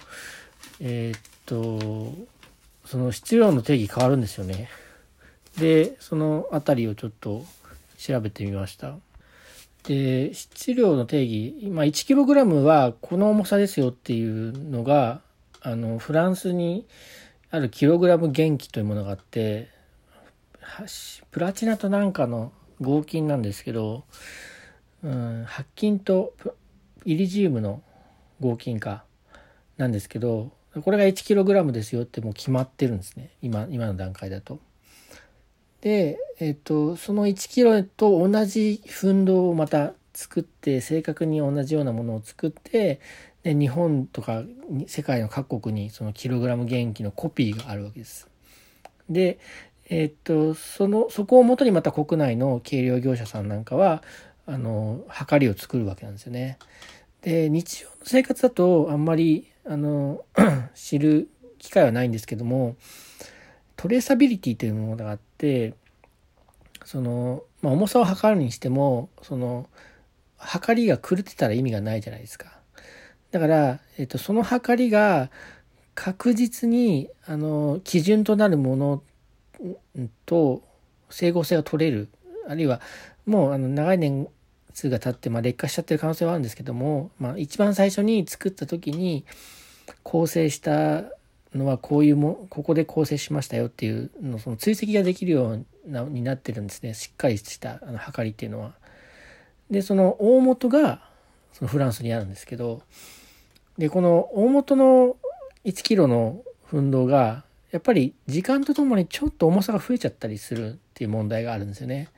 [0.81, 2.14] えー、っと、
[2.87, 4.68] その質量の定義変わるんですよね。
[5.59, 7.44] で、そのあたりをちょっと
[7.98, 8.96] 調べてみました。
[9.85, 15.20] で、質量の定義、今 1kg はこの重さですよっていうのが、
[15.61, 16.87] あの、フランスに
[17.51, 19.68] あるキログラム元気というものがあって、
[21.30, 24.05] プラチナとなんかの合金なんですけど、
[25.03, 26.35] うん、白金と
[27.05, 27.83] イリジウムの
[28.41, 29.05] 合金か
[29.76, 33.30] なんですけど、これが 1kg ですよってもう決まってるんですね。
[33.43, 34.61] 今、今の段階だと。
[35.83, 43.01] で、えっ、と、その1キロと同じ奮闘をまた作って、正確に同じようなものを作って、
[43.43, 44.45] で日本とか
[44.87, 48.28] 世界の各国にそのキログラム元気のコピーがあるわけです。
[49.11, 49.39] で、
[49.91, 54.03] えっ、と、その、そこをもとにまた国内の計量業者さんなんかは、
[54.47, 56.59] あの測りを作るわけなんですよね。
[57.22, 60.24] で日常の生活だとあんまりあの
[60.74, 61.28] 知る
[61.59, 62.74] 機会はないんですけども
[63.76, 65.74] トレーサビリティというものがあってって
[66.84, 69.68] その、まあ、重さを測るにしてもその
[70.36, 72.53] 測りが狂ってたら意味がないじゃないですか。
[73.32, 75.30] だから、えっと、その測りが
[75.95, 79.03] 確実にあの基準となるもの
[80.26, 80.62] と
[81.11, 82.09] 整合性が取れる
[82.47, 82.80] あるいは
[83.26, 84.28] もうあの長い年
[84.74, 89.24] 数が経って、まあ、劣化しちゃってる可能性はあるんですけども、まあ、一番最初に作った時に
[90.03, 91.05] 構成した
[91.55, 98.72] のはこういうもここで構成しましたよっていうのその追跡ができるようになってるんですねしっかりしたあの測りっていうのは。
[99.70, 101.09] でその大元が
[101.53, 102.82] そのフランスにあるんですけど
[103.78, 105.16] でこの大元の
[105.64, 112.09] 1キロの奮動がやっぱり時間とともにちょっと重さが増えちゃったりするっていう問題があるんですよね。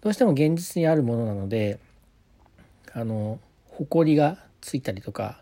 [0.00, 1.78] どうしても現実にあるものなので
[2.92, 5.40] あの埃がついたりとか、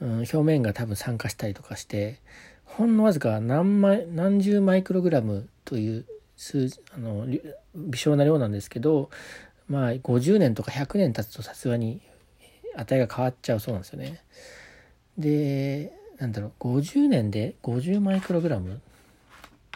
[0.00, 2.20] うん、表面が多分酸化したりとかして
[2.64, 6.06] ほんのわずか何枚何十マイクログラムという
[6.36, 7.26] 数あの
[7.74, 9.10] 微小な量なんですけど
[9.68, 12.00] まあ50年とか100年経つとさすがに
[12.76, 14.20] 値が変わっちゃうそうなんですよね。
[15.16, 18.80] でなんだろう50年で50マイクログラム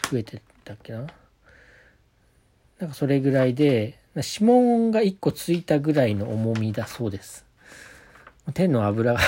[0.09, 1.07] 増えてたっけな
[2.79, 7.45] なんかそれぐらいで指紋が1個ついたぐらいの重みだそうです。
[8.53, 9.19] 天の油が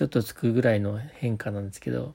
[0.00, 2.14] ちょっとつくぐらいの変化なんですけど、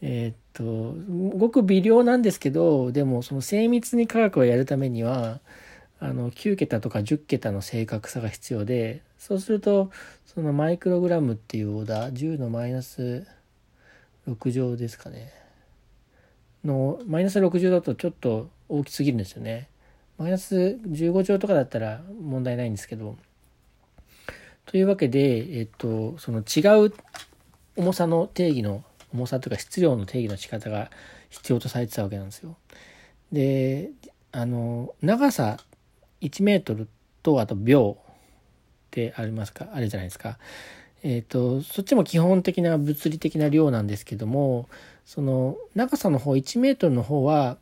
[0.00, 0.94] えー、っと、
[1.36, 5.40] ごく微量なんですけど、でもその精密に科学をやるためには、
[5.98, 9.90] あの、9桁とか10桁の正確さが必要で、そうすると、
[10.26, 13.26] そのマイクログラムっていうオーダー、10のマイナス
[14.28, 15.32] 6乗ですかね。
[16.64, 19.66] の、マイナス60だとちょっと大きすぎるんですよね。
[20.18, 23.16] マイナス15乗とかだったら問題ないんですけど。
[24.66, 26.92] というわけで、えっと、その違う
[27.76, 30.90] 重さの定義の、重さというか質量の定義の仕方が
[31.30, 32.56] 必要とされてたわけなんですよ。
[33.32, 33.90] で、
[34.32, 35.58] あの、長さ
[36.20, 36.88] 1メートル
[37.22, 38.14] とあと秒っ
[38.90, 39.68] てありますか？
[39.72, 40.38] あるじゃないですか。
[41.02, 44.68] えっ、と、そっちも基本的な物理的な量なんですけども、
[45.04, 47.58] その長さの方1メートルの方は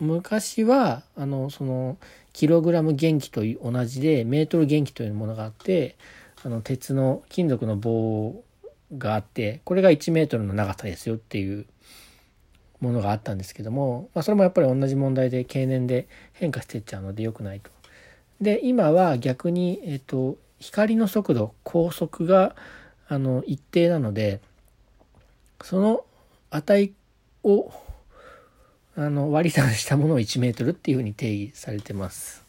[0.00, 1.96] 昔はあのその
[2.32, 5.96] キログラム元気と同じでメートル元気というものがあって
[6.44, 8.42] あの鉄の金属の棒
[8.96, 11.66] があってこれが1メートルの長さですよっていう
[12.80, 17.70] ものがあったんですけども、まあ、それもやっぱり同じ問題で経年で変化してっちゃうので良くないと。
[18.40, 22.54] で今は逆に、えっと、光の速度高速が
[23.08, 24.40] あの一定なので
[25.62, 26.04] その
[26.50, 26.92] 値
[27.42, 27.72] を
[28.96, 32.47] あの割り算したものを1メートルっていうふうに定義されてます。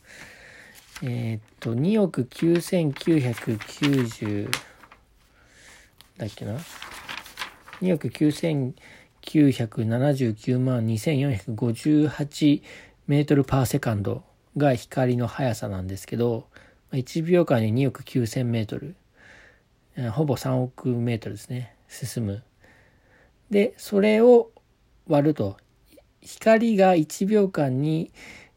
[1.01, 4.49] えー、っと、2億9990
[6.17, 6.57] だっけな
[7.81, 12.61] ?2 億9979万2458
[13.07, 14.23] メートルパーセカンド
[14.57, 16.47] が光の速さなんですけど、
[16.91, 18.97] 1秒間に2億9000メートル、
[20.11, 22.43] ほぼ3億メートルですね、進む。
[23.49, 24.51] で、それを
[25.07, 25.55] 割ると
[26.21, 28.11] 光が1秒間に、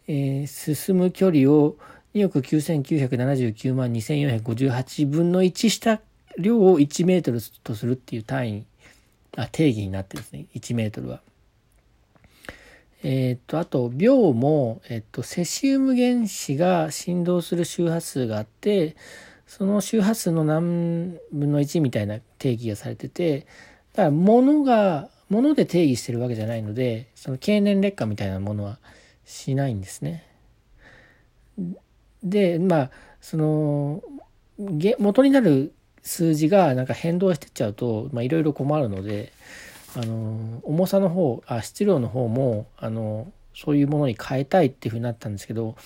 [0.09, 1.77] えー、進む距離を
[2.15, 6.01] 2億9979万2458分の1した
[6.39, 8.67] 量を1メートルとするっていう単位、
[9.37, 11.21] あ、定義になってですね、1メートルは。
[13.03, 18.97] えっ、と、あと、秒も、えっ、と、セシウム原子が振動する周波数があって、
[19.47, 23.41] その周波数の何分の1みたいな定義がされてて、
[23.93, 28.79] だから物がもので定義してるわけじゃないので、その経年劣化みたいなものは
[29.25, 30.27] しないんですね。
[32.23, 34.03] で、まあ、その、
[34.99, 39.33] 元になる数字がなんか変動してっちゃうと、いろいろ困るので、
[39.97, 45.77] あの、重さの方、あ、質量の方も、あの、そういうものに変えたいっていうふうになったんですけど、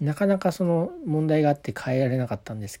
[0.00, 2.80] なかなかその問題があって変えられなかったんです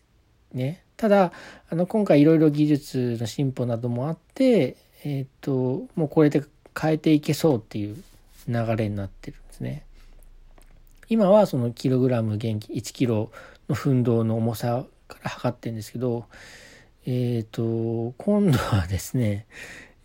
[0.52, 0.84] ね。
[0.96, 1.32] ただ、
[1.68, 6.42] あの、今回いろいろ技術の進歩などもあって、えっ、と、もうこれで
[6.80, 7.96] 変えていけそうっていう
[8.48, 9.84] 流れになってるんですね。
[11.08, 13.30] 今はそのキログラム元気、1キロ
[13.68, 16.26] の奮動の重さから測ってるんですけど、
[17.06, 19.46] えっ、ー、と、今度はですね、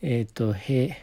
[0.02, 0.98] えっ、ー、と、へ、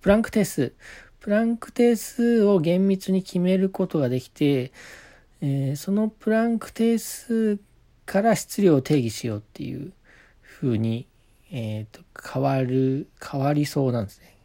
[0.00, 0.72] プランク定数。
[1.20, 4.72] プランク定数を厳密に決めることができて、
[5.40, 7.58] えー、そのプランク定数
[8.06, 9.92] から質量を定義しようっていう
[10.42, 11.06] ふうに
[11.56, 14.36] えっ、と、変わる、変わりそうなんですね。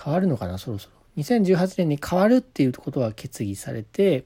[0.00, 0.95] 変わるのかな、そろそろ。
[1.16, 4.24] 2018年に変わるっていうことは決議されて、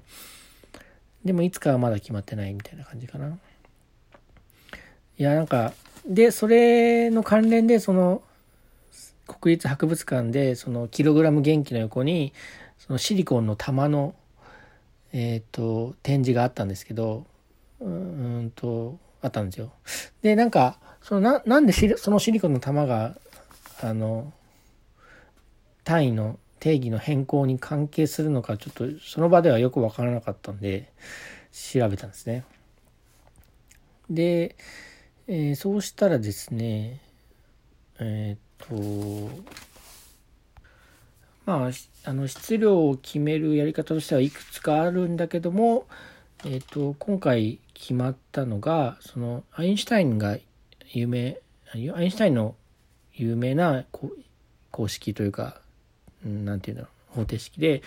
[1.25, 3.39] でもいつかはまだ決まってないみたいな感じかな。
[5.19, 5.73] いや、なんか、
[6.07, 8.23] で、それの関連で、その、
[9.27, 12.33] 国立博物館で、その、キログラム元気の横に、
[12.79, 14.15] そのシリコンの玉の、
[15.13, 17.27] えっ、と、展示があったんですけど、
[17.81, 19.73] うんと、あったんですよ。
[20.23, 23.17] で、なんか、そのな、なんでそのシリコンの玉が、
[23.83, 24.33] あの、
[25.85, 30.93] 単位の定義の変更に関係するのか、ちょっとその場ではよくわからなかったんで、
[31.51, 32.45] 調べたんですね。
[34.09, 34.57] で、
[35.27, 37.01] えー、そうしたらですね、
[37.99, 39.31] えっ、と、
[41.47, 41.71] まあ、
[42.05, 45.87] あの質量を決めるやり方としてはいくつかあるんだけども、
[46.45, 50.39] えっ、と、今回決まったのが、その、アインシュタインが
[50.89, 51.39] 有名、
[51.73, 52.55] アインシュタインの
[53.15, 53.85] 有名な
[54.71, 55.60] 公式というか、
[56.25, 57.83] なんていうんだろう、方程式で、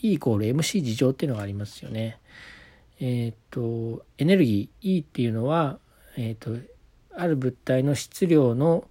[0.00, 2.18] E イコール MC 事乗っていうのがありますよね。
[3.00, 5.78] えっ、と、エネルギー E っていうのは、
[6.16, 6.56] えっ、と、
[7.14, 8.84] ある物体の質量の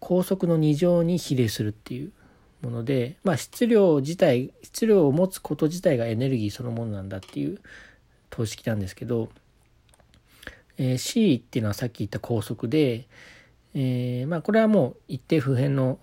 [0.00, 2.12] 高速の2乗に比例するっていう
[2.60, 7.60] もので、まあ質量自体、質量を持つこと自体がエネルギーそのものなんだっていう
[8.30, 9.28] 等式なんですけど、
[10.78, 13.06] えー、C っていうのはさっき言った高速で、
[13.74, 15.98] えー、まあこれはもう一定普遍の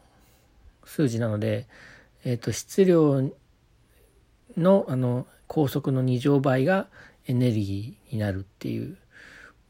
[0.86, 1.68] 数字なので、
[2.24, 3.32] えっ、ー、と質量
[4.58, 6.88] のあの高速の2乗倍が
[7.28, 8.98] エネルギーになるっていう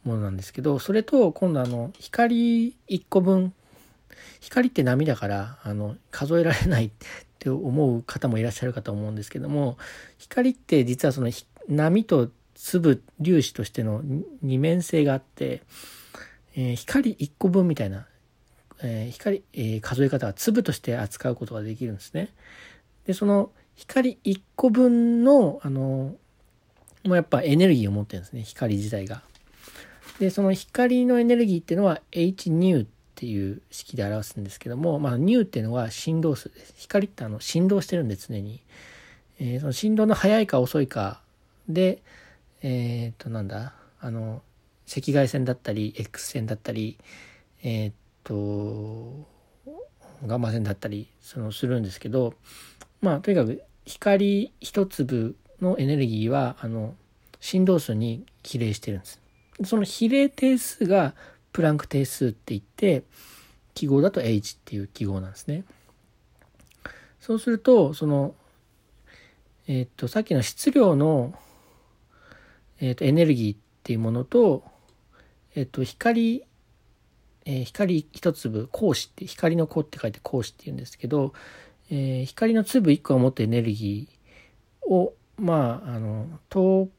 [0.04, 3.54] ものなんですけどそれと今度あの光1個分
[4.42, 6.92] 光って波だからあの数えられないっ
[7.40, 9.78] て思う方もいらっしゃるかと思うんですけども
[10.18, 11.32] 光って実はその
[11.68, 14.02] 波と粒粒子としての
[14.42, 15.62] 二面性があって、
[16.56, 18.06] えー、光1個分みたいな、
[18.82, 22.30] えー、光、えー、数え方は粒として扱うことができるんですね。
[23.06, 26.16] でその光1個分のあの
[27.06, 29.22] もうやっぱエネルギーを持ってるんですね光自体が。
[30.20, 36.74] でその光のエネルギーっていうのは h ニューっていう式で表すんですけども、まあ、ニューっていうのは振動数です。
[36.78, 38.62] 光ってあの振動してるんで常に。
[39.42, 41.22] えー、その振動の速いか遅いか
[41.70, 42.02] で、
[42.62, 43.74] えっ、ー、となんだ？
[44.02, 44.42] あの
[44.90, 46.98] 赤外線だったり X 線だったり
[47.64, 47.94] えっ、ー、
[48.30, 49.28] と
[50.26, 52.34] ガンマ線だったりそのするんですけど
[53.02, 56.96] まあとにかく光一粒のエネルギーはあの
[57.40, 59.22] 振動数に比例してるんです。
[59.64, 61.14] その比例定数が
[61.52, 63.04] プランク定数って言って、
[63.74, 65.64] 記号だと H っていう記号なんですね。
[67.20, 68.36] そうすると、その、
[69.68, 71.34] えっ、と、さっきの質量の、
[72.80, 74.64] えっ、と、エネルギーっていうものと、
[75.56, 76.44] えっ、と、光、
[77.46, 81.34] えー、光一粒、光子って、光の子って書いて光子って言うんですけど、
[81.90, 86.90] えー、光の粒1個を持ってエネルギーを、まあ、あの、等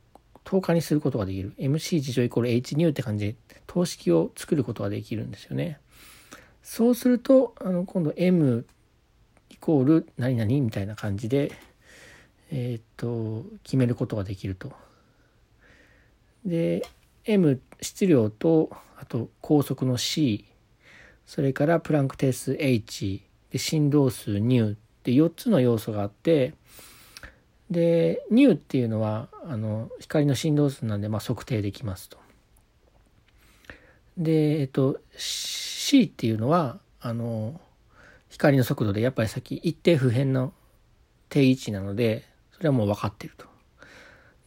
[0.44, 1.52] 等価にすることができる。
[1.58, 3.36] MC 事乗イコール H ニューって感じで、
[3.66, 5.78] 等式を作ることができるんですよね。
[6.62, 8.66] そうすると、あの、今度 M
[9.50, 11.52] イコール何々みたいな感じで、
[12.50, 14.72] えっ、と、決めることができると。
[16.44, 16.82] で、
[17.24, 20.44] M 質量と、あと高速の C、
[21.26, 26.54] それからプランク定数 H、で振動数 ν って4つの要素があって、
[27.70, 32.18] で、ν っていうのは、あの、光の振動数なんで、まあ、測定できますと。
[34.18, 37.60] で、えっと、c っていうのは、あの、
[38.28, 40.52] 光の速度で、やっぱりさっき一定不変の
[41.28, 43.46] 定位置なので、それはもう分かってると。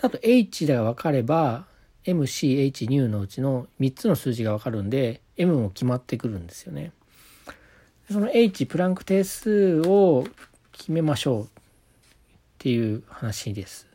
[0.01, 1.65] あと h が分かれば、
[2.05, 6.91] MCH、ν のうちの3つの数字が分かるんで、m も決まってくるんですよね。
[8.11, 10.25] その h プランク定数を
[10.71, 11.47] 決めましょうっ
[12.59, 13.87] ていう話です。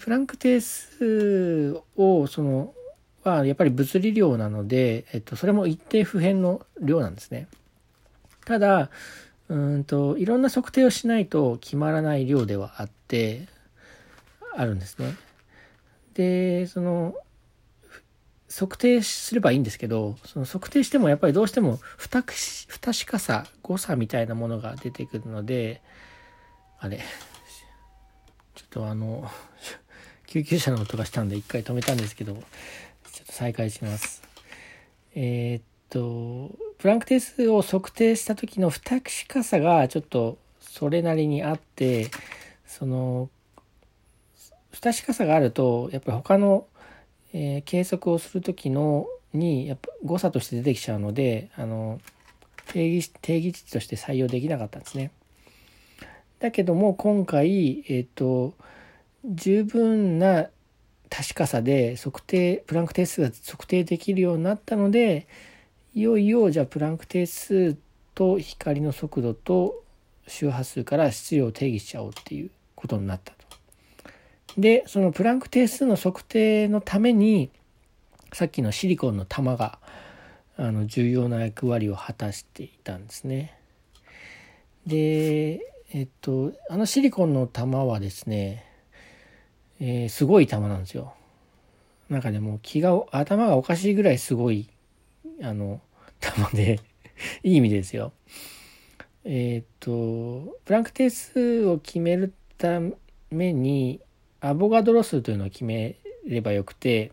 [0.00, 2.74] プランク定数をその
[3.24, 7.48] はやっぱり物理量なので、えっと、それも一定不変の量なんですね。
[8.44, 8.90] ただ
[9.48, 13.48] うんといろんな測定をしないと決まらない量ではあって
[14.56, 15.14] あるんですね。
[16.18, 17.14] でその
[18.50, 22.34] 測定すればいいんですけどその測定してもやっぱりどうしても不確
[22.66, 25.80] 不確かさ誤差みたいなものが出てくるので
[26.78, 27.00] あれ
[28.58, 29.30] ちょっとあの、
[30.26, 32.42] 救急車の音がしたんで一回止めたんですけど、ちょっ
[33.26, 34.20] と再開します。
[35.14, 42.10] えー、っと、プランク定数を測定した時の不確かさがちょっとそれなりにあって、
[42.66, 43.30] その、
[44.78, 46.68] 不確かさがあると、やっぱり他の、
[47.32, 52.00] えー、計測をする時のにやっぱ誤差として出てきちゃうのであの
[52.68, 55.10] 定義定義値として採用できなかったんですね。
[56.38, 58.54] だけども今回、えっ、ー、と、
[59.24, 60.48] 十分な
[61.10, 65.26] 確かさで測定プランク定数が測定できるようになったので
[65.94, 67.76] いよいよじゃあプランク定数
[68.14, 69.82] と光の速度と
[70.28, 73.37] 周波数から質量を定義しちゃおうっていうことになった。
[74.58, 77.50] でそのプランク定数の測定のために
[78.32, 79.78] さっきのシリコンの玉が
[80.56, 83.56] あの重要な役割を果たしていたんですね。
[84.84, 85.60] で
[85.92, 88.66] えっとあのシリコンの玉はですね、
[89.80, 91.14] えー、すごい玉なんですよ。
[92.10, 94.68] なんかでも気が頭がおかしいぐらいすごい
[95.40, 95.80] あの
[96.18, 96.80] 玉で
[97.44, 98.12] いい意味ですよ。
[99.24, 102.80] えっとプランク定数を決めるた
[103.30, 104.00] めに
[104.40, 107.12] アボガドロ数というのを決めればよくて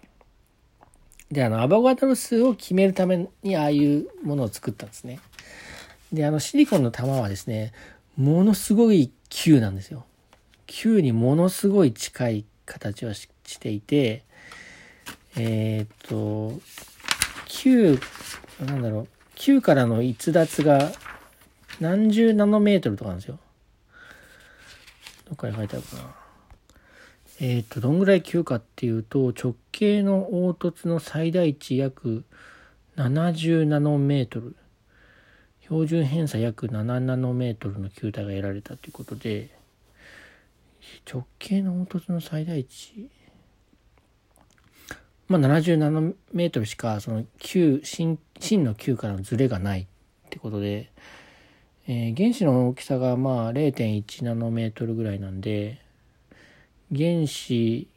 [1.31, 5.19] で、あの、アボガドロ数を決めるために、ああいうものを作ったんですね。
[6.13, 7.73] で、あの、シリコンの玉はですね、
[8.15, 10.05] ものすごい球なんですよ。
[10.67, 13.27] 球にものすごい近い形をし
[13.59, 14.23] ていて、
[15.35, 16.61] えー、っと、
[17.47, 17.99] 球、
[18.63, 20.91] なんだろう、球からの逸脱が
[21.81, 23.39] 何十ナノメートルとかなんですよ。
[25.25, 26.24] どっかに書いてあるかな。
[27.41, 32.23] えっ、ー、と、どんぐらい急かっていうと、直径の凹凸の最大値約
[32.95, 34.55] 70ナノメートル、
[35.61, 39.49] 標準偏差約7ナノメートルの球体が得られたということで、
[41.11, 43.09] 直径の凹凸の最大値、
[45.27, 49.87] まあ、70ナノメートルしか、その球、芯芯の球からのズレがないっ
[50.29, 50.89] てことで、
[51.87, 55.84] えー、原子の大きさがまあ0.1ナノメートルぐらいなんで、
[56.91, 57.87] 原子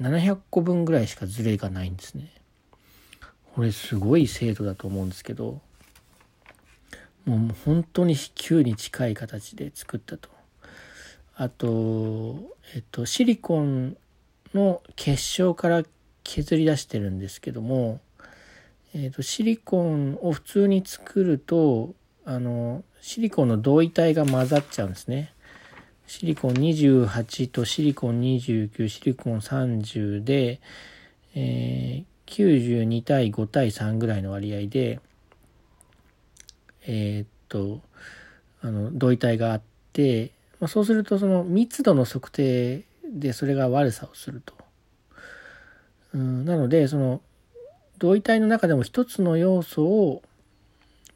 [0.00, 2.32] 700個分ぐらいしかズレがないんですね。
[3.54, 5.60] これすごい精度だと思うんですけど、
[7.24, 10.28] もう本当に球に近い形で作ったと。
[11.34, 13.96] あと、えっと、シリコン
[14.54, 15.82] の結晶から
[16.24, 18.00] 削り出してるんですけども、
[18.94, 21.94] えっと、シリコンを普通に作ると、
[22.24, 25.32] あの、シリコンの同位体が混ざっちゃうんですね。
[26.08, 30.58] シリコン28とシリコン29、シリコン30で、
[31.34, 35.00] えー、92対5対3ぐらいの割合で、
[36.86, 37.82] えー、っと、
[38.62, 40.30] あの、同位体があって、
[40.60, 44.54] まあ、そうするとその密度の測定でそれが悪さをすると。
[46.14, 47.20] うん、なので、その、
[47.98, 50.22] 同位体の中でも一つの要素を、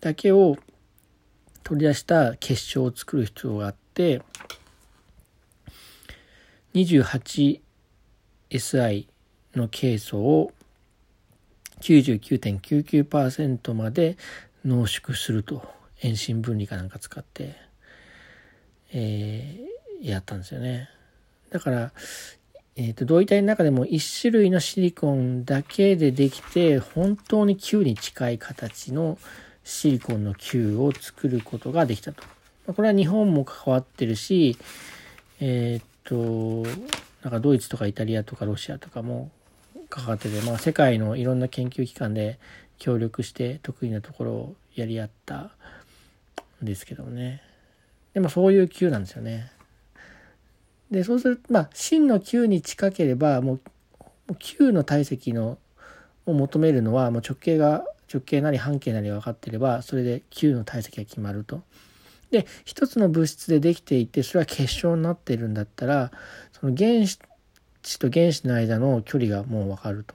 [0.03, 0.59] だけを
[1.65, 4.21] 取り出した結晶を作る必要があって、
[6.75, 9.07] 28SI
[9.55, 10.53] のケイ素を
[11.81, 14.17] 99.99%まで
[14.65, 15.63] 濃縮すると
[16.01, 17.57] 遠心分離かなんか使って、
[18.93, 20.89] えー、やったんですよね。
[21.51, 21.93] だから、
[22.77, 29.19] えーと、同位体の中でも1種類のシリコンだけでできて本当に球に近い形の
[29.65, 32.23] シリコンの球を作ることができたと。
[32.75, 34.57] これは日本も関わってるし、
[35.41, 36.65] えー、と
[37.23, 39.31] なんかドイツとかイタリアとかロシアとかも
[39.89, 42.39] 関わってて、まあ、世界のいろんな研究機関で
[42.79, 45.51] 協力して得意なところをやり合った
[46.63, 47.43] んですけどもね
[48.15, 49.51] でもそういう球なんですよね。
[50.91, 53.55] でそうするとまあ真の球に近ければも
[54.29, 55.57] う球の体積の
[56.27, 61.63] を求めるのはもう直径が直径なり半径なりが分かってればそれで球の体積が決まると。
[62.33, 66.11] で一つの物質でできていてそれは結晶になってるんだったら
[66.53, 67.19] その原子
[67.99, 70.15] と原子の間の距離がもう分かると。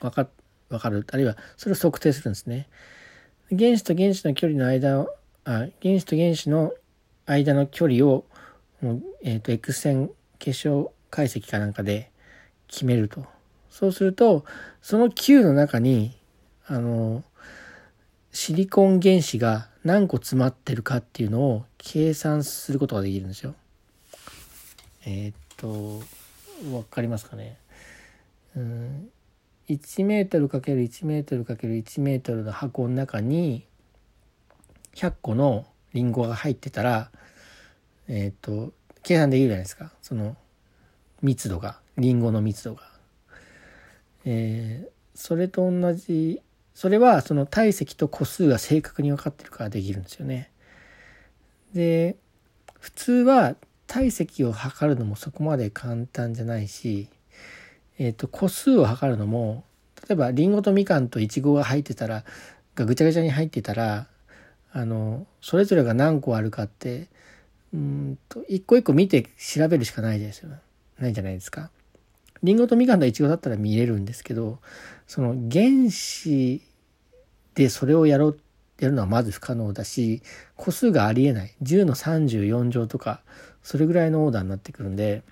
[0.00, 0.28] 分か
[0.68, 1.06] 分かる。
[1.12, 2.68] あるいはそれを測定するんですね。
[3.50, 5.06] 原子と原子の距離の間
[5.44, 6.72] あ原子と原子の
[7.26, 8.24] 間の距離を
[9.22, 10.10] えーと、と X 線
[10.40, 12.10] 結晶解析かなんかで
[12.66, 13.24] 決めると。
[13.70, 14.44] そうすると
[14.80, 16.16] その球の中に
[16.66, 17.22] あの
[18.32, 23.54] シリコン原子が何個詰まってるかっていうのを計算することができるんですよ。
[25.04, 26.02] えー、っと、
[26.76, 27.58] わかりますかね？
[28.54, 29.10] うん、
[29.68, 33.66] 1メートル ×1 メートル ×1 メートルの箱の中に
[34.94, 37.10] 100個のリンゴが入ってたら、
[38.08, 38.72] えー、っと、
[39.02, 39.92] 計算できるじゃないですか。
[40.02, 40.36] その
[41.22, 42.82] 密度が、リンゴの密度が。
[44.24, 46.40] えー、それと同じ
[46.74, 50.50] それはその体積と個数が正確に分かってるからできるんですよね。
[51.74, 52.16] で
[52.80, 53.56] 普通は
[53.86, 57.08] 体積を測るのもそこまで簡単じゃないし、
[57.98, 59.64] えー、と個数を測るのも
[60.08, 62.24] 例えばりんごとみかんといちごが入ってたら
[62.74, 64.06] がぐちゃぐちゃに入ってたら
[64.72, 67.08] あのそれぞれが何個あるかって
[67.74, 70.50] うんと一個一個見て調べるしかないですよ
[70.98, 71.70] ないじゃないですか。
[72.42, 74.58] リンゴとみかんとイチゴだったら見れるんですけど
[75.06, 76.62] その原子
[77.54, 78.38] でそれをやろう
[78.80, 80.22] やるのはまず不可能だし
[80.56, 81.54] 個数がありえない。
[81.62, 83.20] 10の34乗とか
[83.62, 85.22] それぐらいのオーダーになってくるんで。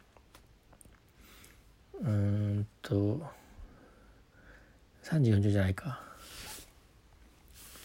[2.02, 3.20] うーんと
[5.04, 6.00] 34乗じゃないか、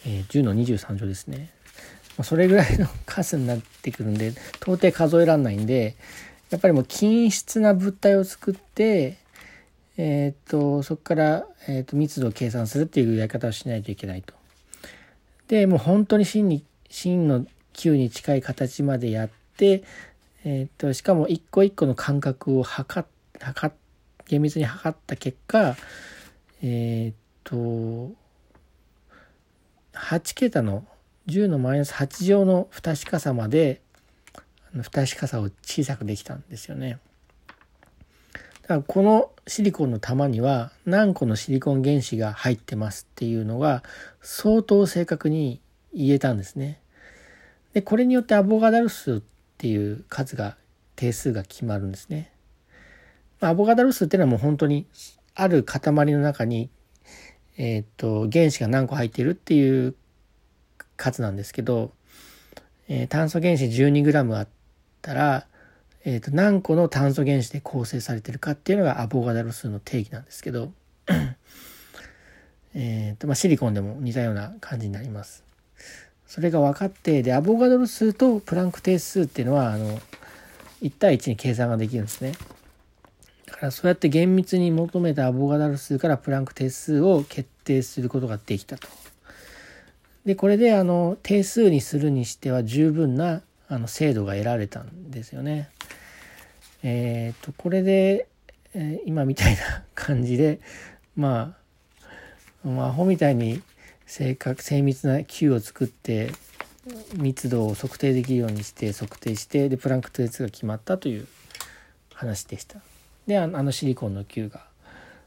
[0.06, 1.50] えー、10の23乗ですね。
[2.22, 5.96] それぐらいの数になってくるんで到底数えらんないんで
[6.50, 9.18] やっぱりもう均質な物体を作って
[9.98, 14.34] えっ、とそこから、えーと、密度を計算するっていうやり方をしないといけないと。
[15.48, 19.84] でもう本当に真に真の球に近い形までやって、
[20.44, 23.06] えーと、しかも一個一個の間隔を測
[23.40, 23.74] 測
[24.26, 25.76] 厳密に測った結果
[26.62, 28.10] えっ、と
[29.94, 30.84] 8桁の
[31.26, 33.80] 10のマイナス8乗の不確かさまで
[34.82, 36.98] 不確かさを小さくできたんですよね。
[38.62, 43.84] だからこのシリコンの玉には何個のシリコン原子が入ってますっていうのが
[44.20, 45.60] 相当正確に
[45.94, 46.80] 言えたんですね。
[47.74, 49.20] でこれによってアボガダル数っ
[49.58, 50.56] ていう数が
[50.96, 52.32] 定数が決まるんですね。
[53.40, 54.86] アボガダル数っていうのはもう本当に
[55.34, 56.70] ある塊の中に、
[57.58, 59.94] えっ、と原子が何個入っているっていう
[60.96, 61.92] 数なんですけど、
[62.88, 64.48] えー、炭素原子 12g あっ
[65.06, 65.46] たら、
[66.04, 70.72] えー、と何個の炭素原子で構成されてるかっていうのがアボガダロ数の定義なんですけど
[72.74, 75.44] えと、まあ、シリコンでも似たような感じになります。
[76.26, 80.00] それが分かってでアボガドロ数とプランク定数っていうのはあの
[80.82, 82.32] 1対1に計算ができるんですね。
[83.46, 88.88] だからそうやって厳密に求めたアボガダル数からプランク定数を決定することができたと。
[90.24, 95.70] でこれであの定数にするにしては十分なあの精度が得られたんですよね。
[96.82, 98.28] えっ、ー、とこれで、
[98.74, 100.60] えー、今みたいな感じで
[101.16, 101.56] ま
[102.64, 103.62] あ、まあ、アホみたいに
[104.06, 106.30] 正確精密な球を作って
[107.16, 111.26] 密度を測定できるようにして測定してでプランクト列が決まったという
[112.14, 112.80] 話でした。
[113.26, 114.66] であのシリコンの球が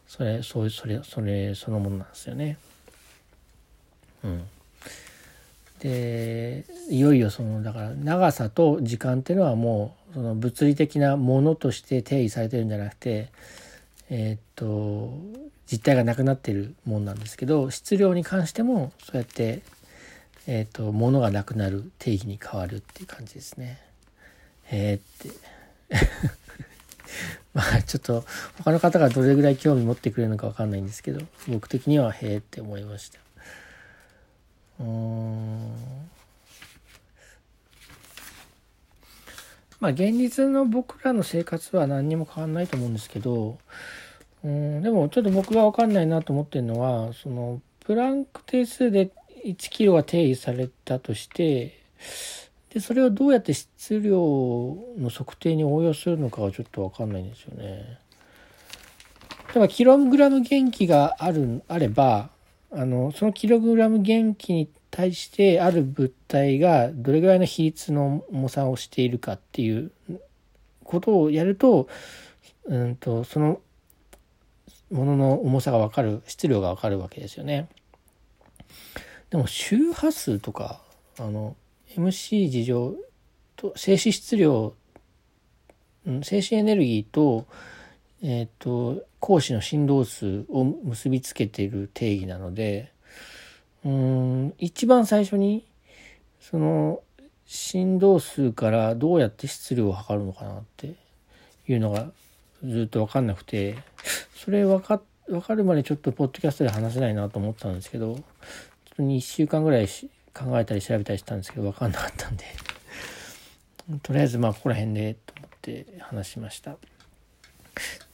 [0.08, 2.58] それそうそれそれそのものなんですよね。
[4.24, 4.44] うん。
[5.80, 13.30] でいよいよそのだから長さと時間っていうのはもうその物理的なものとして定義されてるんじゃなくて
[14.10, 15.14] えー、っと
[15.72, 19.62] 実体がなくなってるもんなんですけど質量に関してもそうやって
[20.48, 23.80] えー、っとものがなくなる定義に変わるっていう感じですね。
[24.64, 25.36] へえって
[27.54, 28.26] まあちょっと
[28.58, 33.29] 他の方がどれぐらい興味持ってくれるのか分かんないんですけど僕的にはへえって思いました。
[34.80, 35.76] うん
[39.80, 43.58] まあ現実の僕らの生活は何にも変わんないと思うんですけど
[44.44, 49.12] うんでもちょっと僕が分かんないなと思ってるのはそのプランク定数で
[49.46, 51.80] 1キロが定義されたとして
[52.74, 54.18] でそれをどうやって質量
[54.98, 58.00] の測定に応用するのかはちょっと分かんないんですよね。
[59.48, 62.30] 例えばキログラム元気があるあれば
[62.72, 69.92] あのそのキログラム元気に対してある物体がどれぐらいの比率の重さをしているかっていう
[70.84, 71.88] ことをやると,、
[72.66, 73.62] うんと、その
[74.92, 77.70] ものの重さが分かる質量が分かるわけですよね。
[79.30, 80.82] でも周波数とか
[81.20, 81.56] あの
[81.96, 82.96] MC 事情
[83.56, 84.74] と静止質量、
[86.08, 87.46] うん、静止エネルギーと
[88.22, 92.92] えっ、ー、と光子の振動数を結びつけている定義なので
[93.86, 95.66] うん一番最初に
[96.40, 97.02] その
[97.46, 100.96] 振動数からどうやって質量を測るのかなって
[101.68, 102.12] いうのが
[102.64, 103.78] ずっと分かんなくて
[104.36, 108.24] それ分か分かるまでちょっとポッドキャストで話せないなと思ったんですけどちょっ
[108.98, 109.88] と2週間ぐらい
[110.34, 112.46] 考えたり調べたりしたんですけど分かんなかったんで
[114.04, 116.78] とりあえずまあここら辺でと思って話しました。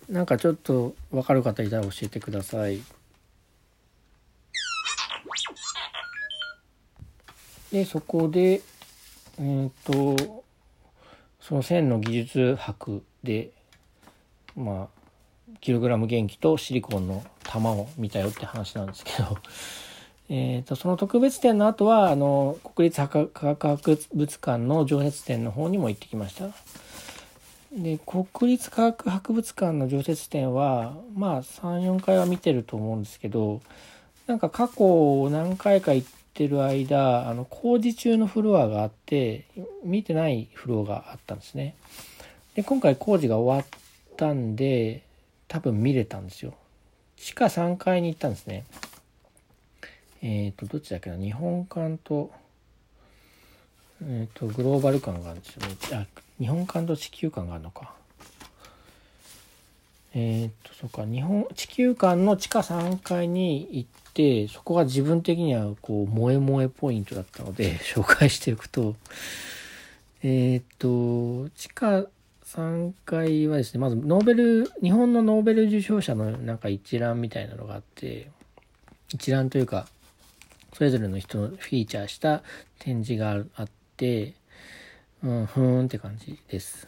[0.10, 2.82] なんかちょっと分かる方いたら教えてください。
[7.72, 8.62] でそこで
[9.38, 9.70] えっ、ー、
[10.18, 10.44] と
[11.42, 13.52] その線の技術博で
[14.56, 15.06] まあ
[15.60, 19.38] キログラム元気とシリコンの玉を見たよって話なんですけど
[20.30, 26.50] えとその特別展の後はあの国立科学博物館の常設展の方にも行ってきました。
[27.76, 33.62] で国立科学博物館の常設展はまあ34回は見てると思うんですけど
[34.28, 39.46] なんか過去何回か行ってる間あの工事中のフロアがあって
[39.84, 41.76] 見てないフロアがあったんですね。
[42.56, 43.80] で今回工事が終わっ
[44.16, 45.04] たんで
[45.48, 46.54] 多分見れたんですよ。
[47.18, 48.66] 地下3階に行ったんですね。
[50.22, 52.32] えっ、ー、と、どっちだっけな、日本館と、
[54.02, 55.76] えっ、ー、と、グローバル館があるんですよね。
[55.94, 57.94] あ、日本館と地球館があるのか。
[60.14, 68.96] えっ、と、そうか、日本、地球館の地下3階に行って、そこが自分的には、こう、萌え萌えポイントだったので、 紹介していくと、
[70.24, 72.06] えっ、と、地下
[72.46, 78.30] 3階はですね、まずノーベル、日本のノーベル受賞者のなんか一覧みたいなのがあって、
[79.14, 79.86] 一覧というか、
[80.74, 82.42] それぞれの人のフィーチャーした
[82.80, 84.34] 展示があって、
[85.26, 86.88] うん、ふーんって感じです。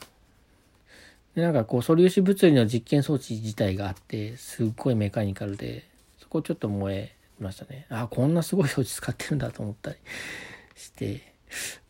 [1.35, 5.85] で、なんかこう、素粒子物理の実験装置自体があって、すっごいメカニカルで、
[6.19, 7.87] そこちょっと燃えましたね。
[7.89, 9.97] あ、こんなすごい装置使ってるんだと思ったり
[10.75, 11.33] して。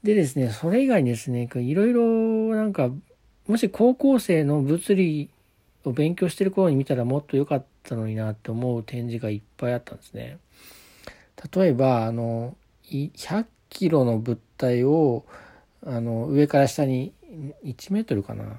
[0.03, 2.91] でですね、それ以外にですね、いろいろなんか、
[3.45, 5.29] もし高校生の物理
[5.83, 10.37] を勉強してる頃に見たらもっと良かったのになって思う展示がいっぱいあったんですね。
[11.53, 12.55] 例えば、あの、
[12.89, 15.25] 100キロの物体を、
[15.87, 17.13] あの、上から下に
[17.63, 18.57] 1メートルかな、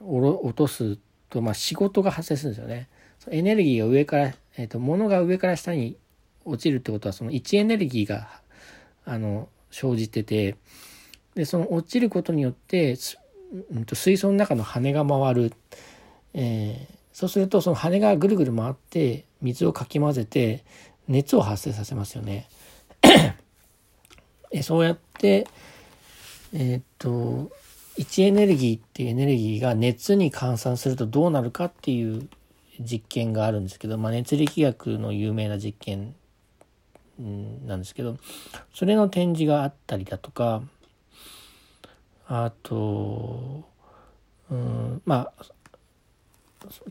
[0.00, 0.98] 落とす
[1.28, 2.88] と、まあ、仕事が発生するんですよね。
[3.30, 5.96] エネルギーが上から、えっ、ー、と、物が上から下に
[6.44, 8.28] 落ちるってことは、その位置エネルギーが、
[9.04, 10.56] あの、生じてて、
[11.36, 12.96] で、その落ちることによって、
[13.70, 15.52] うん、と水槽の中の羽が回る。
[16.34, 20.64] えー、そうすると、その羽がぐるぐる回って、水をかき混ぜて、
[21.06, 22.48] 熱を発生させますよね。
[24.52, 25.46] えそうやって、
[26.52, 27.50] え、っと、
[27.96, 32.28] 位置エネルギーっていうエネルギーが熱に換算するとどうなるかっていう
[32.80, 36.14] 実験があるんですけど、まあ、熱力学の有名な実験
[37.66, 38.16] なんですけど、
[38.74, 40.62] それの展示があったりだとか、
[42.26, 43.64] あと、
[44.50, 45.44] うん、まあ、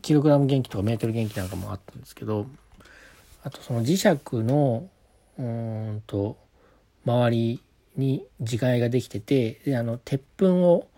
[0.02, 2.46] キログラム元気とかメートル元気なんかもあったんですけど、
[3.42, 4.06] あとその磁石
[4.44, 4.88] の
[5.38, 6.36] うんと
[7.06, 7.62] 周り
[7.96, 10.88] に磁界ができててであの鉄粉を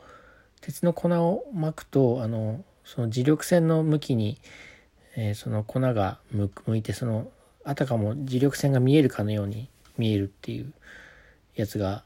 [0.61, 4.39] 鉄の粉を巻くとあのその磁力線の向きに、
[5.17, 7.29] えー、その粉が向いてその
[7.65, 10.73] あたかも磁力線が見えるかのように見えるっていう
[11.55, 12.05] やつが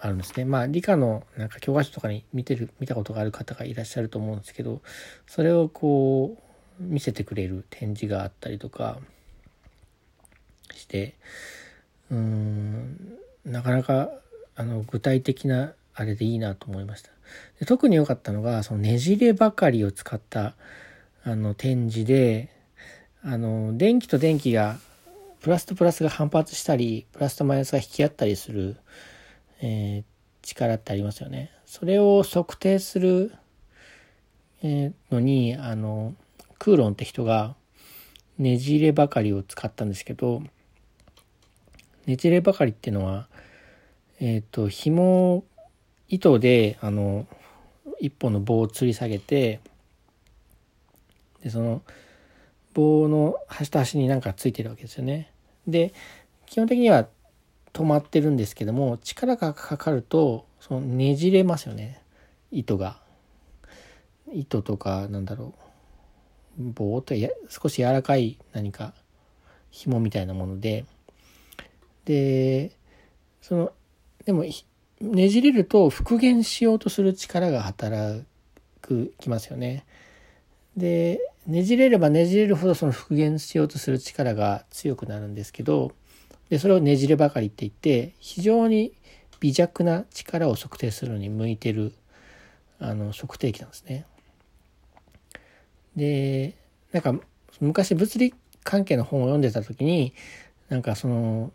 [0.00, 0.44] あるんですね。
[0.44, 4.82] まあ理科のなんか教科書とかに見てる見たことがある方がいらっしゃると思うんですけど
[5.26, 6.36] それをこ
[6.80, 8.98] う見せてくれる展示があったりとか
[10.72, 11.14] して
[12.10, 14.10] うんなかなか
[14.56, 17.10] あの具体的なあれでいいなと思いました。
[17.58, 20.54] で特に良かったのがそのねじればかりを使った
[21.24, 22.50] あの展示で
[23.22, 24.78] あの電気と電気が
[25.40, 28.76] プラスとプラスが反発したりプラスとマイナスが引き合ったりする、
[29.60, 30.04] えー、
[30.42, 31.50] 力ってありますよね。
[31.66, 33.32] それを測定する、
[34.62, 36.14] えのにあの
[36.58, 37.56] クーロンって人が
[38.38, 40.42] ねじればかりを使ったんですけど
[42.06, 43.28] ねじればかりっていうのは、
[44.20, 45.44] えっ、ー、と、紐、
[46.08, 47.26] 糸で、あの、
[48.00, 49.60] 一本の棒を吊り下げて、
[51.42, 51.82] で、その、
[52.74, 55.30] 棒の端と端になんかついてるわけですよね。
[55.66, 55.92] で、
[56.46, 57.08] 基本的には
[57.72, 62.00] 止まってるんですけども、力がかかると、そのねじれますよね。
[62.50, 63.00] 糸が。
[64.32, 65.64] 糸とか、なんだろう。
[66.58, 68.94] 棒とや少し柔らかい何か
[69.70, 70.84] 紐みたいなもので、
[72.04, 72.70] で、
[73.40, 73.72] その、
[74.24, 74.44] でも、
[75.00, 78.24] ねじれると復元しようとする力が働
[78.80, 79.84] く、きますよね。
[80.76, 85.92] で、ねじれればねじれるほどその復元しようとする力が強くなるんですけど、
[86.48, 88.92] で、それをねじればかりって言って、非常に
[89.40, 91.92] 微弱な力を測定するのに向いてる、
[92.78, 94.06] あの、測定器なんですね。
[95.96, 96.54] で、
[96.92, 97.14] なんか、
[97.60, 100.14] 昔物理関係の本を読んでた時に、
[100.68, 101.52] なんかその、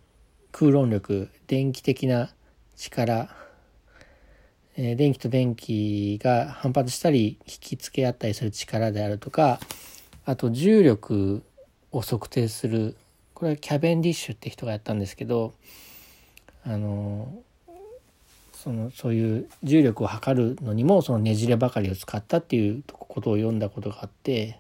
[0.52, 2.32] 空論力、電気的な
[2.80, 3.30] 力、
[4.78, 9.60] えー、電気と電気が反発したり引き付け合ったりする力であるとか、
[10.26, 11.44] あと重力
[11.92, 12.96] を測定する、
[13.34, 15.54] これはキャベンディッシュって人がやったんですけど、
[16.64, 17.44] あの、
[18.54, 24.60] そのそういう重力を測るのにもそのねじればかりを使ったっていうことを読んだことがあって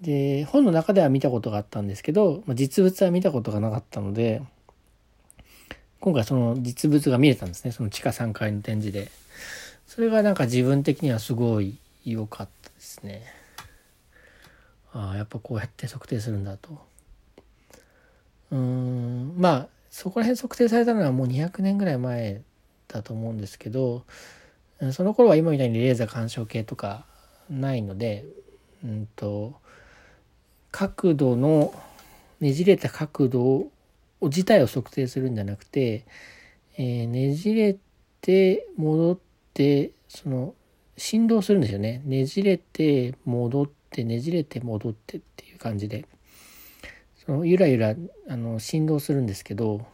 [0.00, 4.42] で本の中では見たことがあったんですけど実物は見たことがなかったので
[6.00, 7.72] 今回その実物が見れたんですね。
[7.72, 9.10] その地下3階の展示で。
[9.86, 13.24] それがなんか自分的にはすごい良かったですね。
[14.92, 16.78] ああ、やっぱこうやって測定するんだと。
[18.50, 22.42] うーん、まあ、そこら辺測定されたのはもう200年ぐらい前
[22.86, 24.04] だと思うんですけど、
[24.92, 27.04] その頃は今みたいにレーザー干渉計とか
[27.50, 28.24] ないので、
[28.84, 29.54] うんと
[30.70, 31.74] 角度の
[32.40, 33.72] ねじれた角度を
[34.22, 36.04] 自体を測定するんじゃなくて、
[36.76, 37.76] えー、ねじれ
[38.20, 39.18] て戻っ
[39.54, 40.54] てその
[40.96, 42.02] 振動するんですよね。
[42.04, 46.06] ねじれて戻ってねじれて戻ってっていう感じで。
[47.28, 47.94] そのゆらゆら
[48.28, 49.84] あの振動するんですけど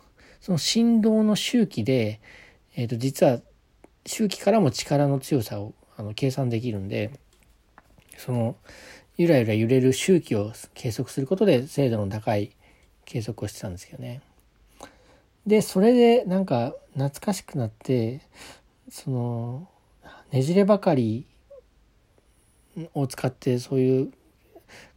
[0.40, 2.20] その振動の周期で、
[2.76, 3.40] えー、と実は
[4.06, 7.10] 周期からも力の強さをあの計算できるんで
[8.18, 8.56] その
[9.16, 12.52] ゆらゆら揺れる周期を計測することで精度の高い
[13.04, 14.20] 計測をしてたんですけどね。
[15.46, 18.22] でそれでなんか懐かしくなって
[18.90, 19.68] その
[20.32, 21.26] ねじればかり
[22.94, 24.12] を使ってそういう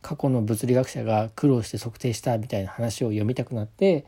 [0.02, 4.06] 過去の物理学者が苦労して測定したみたいな話を読みたくなって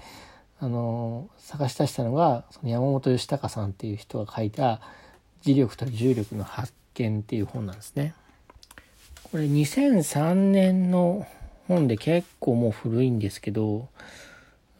[0.59, 4.81] あの探し出したのがその山本義隆さんっていう人が書いた
[5.43, 8.13] 「磁力と重力の発見」っていう本なんですね。
[9.31, 11.27] これ2003年の
[11.69, 13.87] 本で結構もう古いんですけど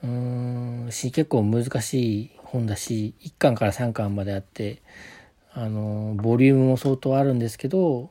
[0.04, 4.82] うーんし結構難しい本だし1巻から3巻まであって
[5.54, 8.10] あのボリュームも相当あるんですけど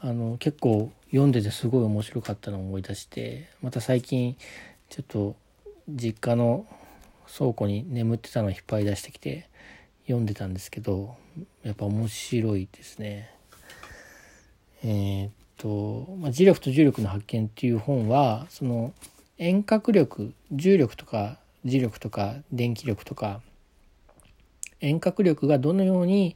[0.00, 4.36] あの結構読んでてすごい面白かったのを思い出してまた最近
[4.88, 5.36] ちょっと
[5.88, 6.66] 実家の
[7.32, 9.48] 倉庫に眠ってたのを引っ張り出してきて
[10.06, 11.14] 読んでたんですけど
[11.62, 13.30] やっぱ面白いですね。
[14.82, 15.30] えー、
[15.60, 18.94] と、まあ、磁力と重力の発見っていう本はその
[19.36, 21.36] 遠隔力重力とか
[21.66, 23.42] 磁力とか電気力とか
[24.80, 26.34] 遠隔力がどのように、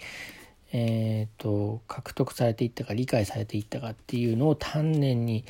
[0.72, 5.46] えーと、獲得されていったか理解されていったかっていうのを丹念に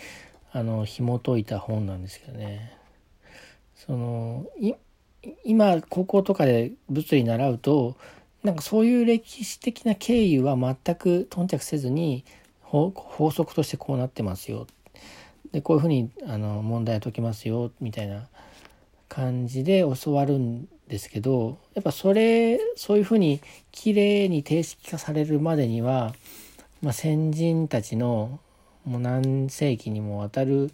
[0.53, 2.79] あの紐解いた本なんですけどね。
[3.75, 4.47] その
[5.45, 7.97] 今高校とかで物理習うと
[8.45, 12.25] なんかそういう歴史的な経緯は全く頓着せずに
[12.75, 14.66] 法則としてこうなってますよ。
[15.53, 18.27] でこういうふうにあの問題を解きますよみたいな
[19.09, 26.12] 感じで教わるんですけどやっぱそれそういうふうにきれいに定式化されるまでには、
[26.83, 28.41] まあ、先人たちの
[28.85, 30.72] もう何世紀にもわたる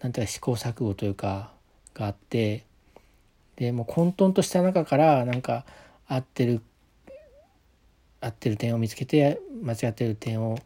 [0.00, 1.50] なんていうか試行錯誤というか
[1.94, 2.64] があって
[3.56, 5.64] でもう混沌とした中からなんか
[6.06, 6.60] 合ってる
[8.20, 10.58] 合ってる点を見つけて間違ってる点をを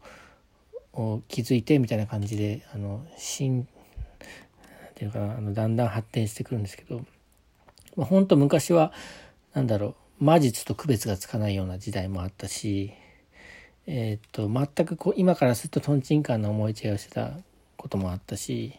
[1.27, 3.67] 気づいてみたいな感じであの新っ
[4.95, 7.03] ていうかあのだんだん発展してくるんですけど、
[7.95, 8.93] まあ、本当昔は
[9.53, 12.93] 何だろう魔術と区別がつかないような時代もあったし、
[13.87, 17.31] えー、っと全くこう今からするととんちんかんな思い違いをしてた
[17.75, 18.73] こともあったし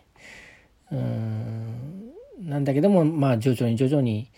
[0.92, 4.30] うーんなんだけどもまあ徐々に徐々に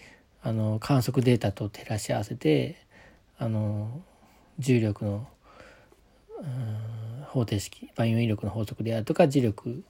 [0.42, 2.76] あの観測データと照らし合わせて
[3.38, 4.00] あの
[4.58, 5.28] 重力の
[6.40, 6.95] うん
[7.36, 9.84] 方程式万有引力の法則であるとか磁力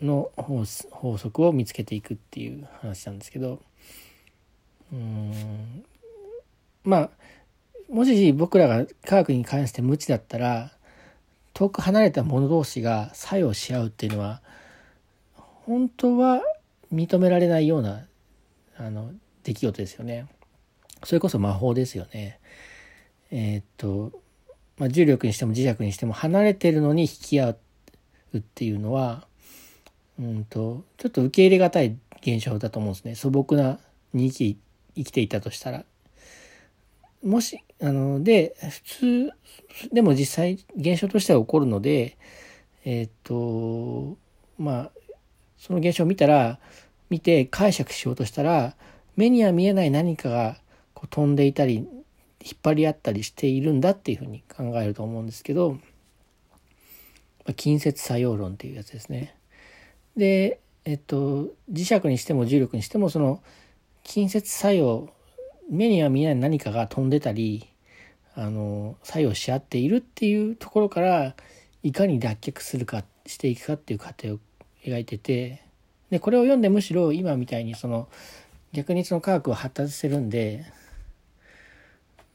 [0.00, 3.60] の法則を見つけていくっていう話なんですけど
[4.92, 5.84] うん
[6.84, 7.10] まあ
[7.90, 10.72] もし僕らが科学に関して無知だったら
[11.54, 14.42] 遠く離れた者同士が作用し合うっていうのは
[15.34, 16.42] 本当は
[16.92, 18.06] 認められないような
[18.76, 19.12] あの
[19.42, 20.26] 出来事ですよね。
[21.04, 22.38] それこそ魔法ですよね。
[23.30, 24.12] えー、っと
[24.78, 29.26] まあ、重力にしても磁石にしても離れてるのに引き合うっていうのは
[30.18, 33.78] うんとちょっと受け入れがたい現象だと思うんですね素朴な
[34.12, 34.58] に生き
[34.96, 35.84] 生きていたとしたら。
[37.24, 39.32] もしあので普通
[39.92, 42.16] でも実際現象としては起こるので
[42.84, 44.16] えっ、と
[44.56, 44.90] まあ
[45.58, 46.58] その現象を見たら
[47.10, 48.74] 見て解釈しようとしたら
[49.16, 50.58] 目には見えない何かが
[50.94, 51.88] こう飛んでいたり
[52.44, 55.78] 引っ張り合ったりしているんだっていうふうに考えると思うんですけど、ま
[57.50, 59.34] あ、近接作用論っていうやつですね。
[60.16, 63.42] で、えっと、磁石にしても重力にしてもその
[64.04, 65.10] 近接作用
[65.70, 67.68] 目には見えない何かが飛んでたり
[68.34, 71.34] あの作用し合っているっていうところから
[71.82, 74.38] いかに脱却するかしていくかっていう過程を
[74.84, 75.62] 描いてて
[76.10, 78.08] でこれを読んでむしろ今みたいにその
[78.72, 80.64] 逆にその科学を発達してるんで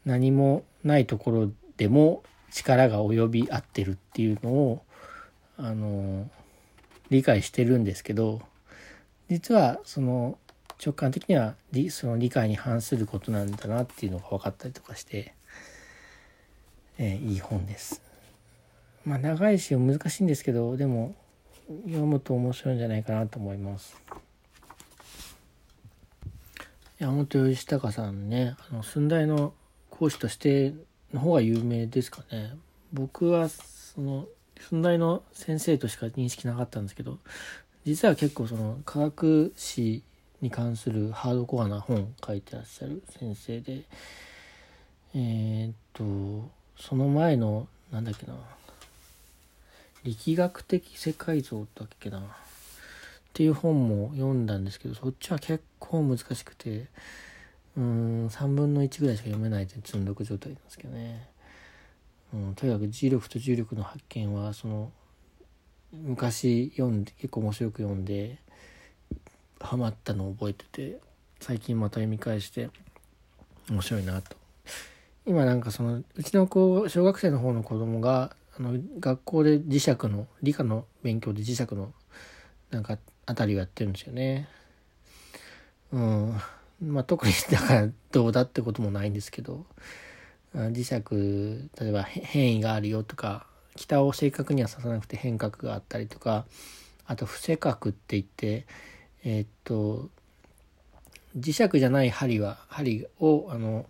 [0.05, 4.83] 何もないところでも力が及び合ってるっていうのを
[5.57, 6.29] あの
[7.09, 8.41] 理解してるんですけど
[9.29, 10.37] 実はその
[10.83, 11.55] 直感的には
[11.89, 15.33] その理解に反することなんだなっていうのが分かったりとかして、
[16.97, 18.01] えー、いい本です。
[19.05, 21.15] まあ長いし難しいんですけどでも
[21.85, 23.95] 読むと面白いんじゃないかなと思います。
[26.99, 29.53] 山本義隆さんねあの寸大の
[29.93, 30.73] 講師として
[31.13, 32.55] の方が有名ですかね。
[32.91, 34.25] 僕はその
[34.59, 37.19] そんなりの先生としか認識なかったんですけど
[37.85, 40.01] 実は結構その科学史
[40.41, 43.83] に関するハードコアな本書いてらっしゃる先生で
[45.15, 48.33] えー、っとその前のなんだっけな
[50.03, 52.23] 力学的世界像だっけなっ
[53.33, 56.87] ていう本も読んだんですけどそっちは結構難しくて
[57.75, 61.27] うん3分の1ぐらいしか読めないで積んどく状態なんですけどね、
[62.33, 64.91] うん、とにかく磁力と重力の発見はその
[65.91, 68.37] 昔読んで結構面白く読んで
[69.59, 70.99] ハマったのを覚えてて
[71.39, 72.69] 最近また読み返して
[73.69, 74.35] 面白いなと。
[75.25, 81.93] 今なんかそのうちの子小学生の方の子供があの学校で磁石の理科の勉強で磁石の
[82.71, 84.49] なんかあたりをやってるんですよね。
[85.91, 86.41] うん。
[86.83, 89.65] まあ特にだからどうだってこともないんですけど
[90.53, 90.93] 磁石
[91.81, 96.45] 例えば変異があるよとか北を正確には刺さなくて変角があったりとか
[97.05, 98.65] あと不正角って言って
[99.23, 100.09] えー、っと
[101.37, 103.85] 磁石じゃない針は針をあの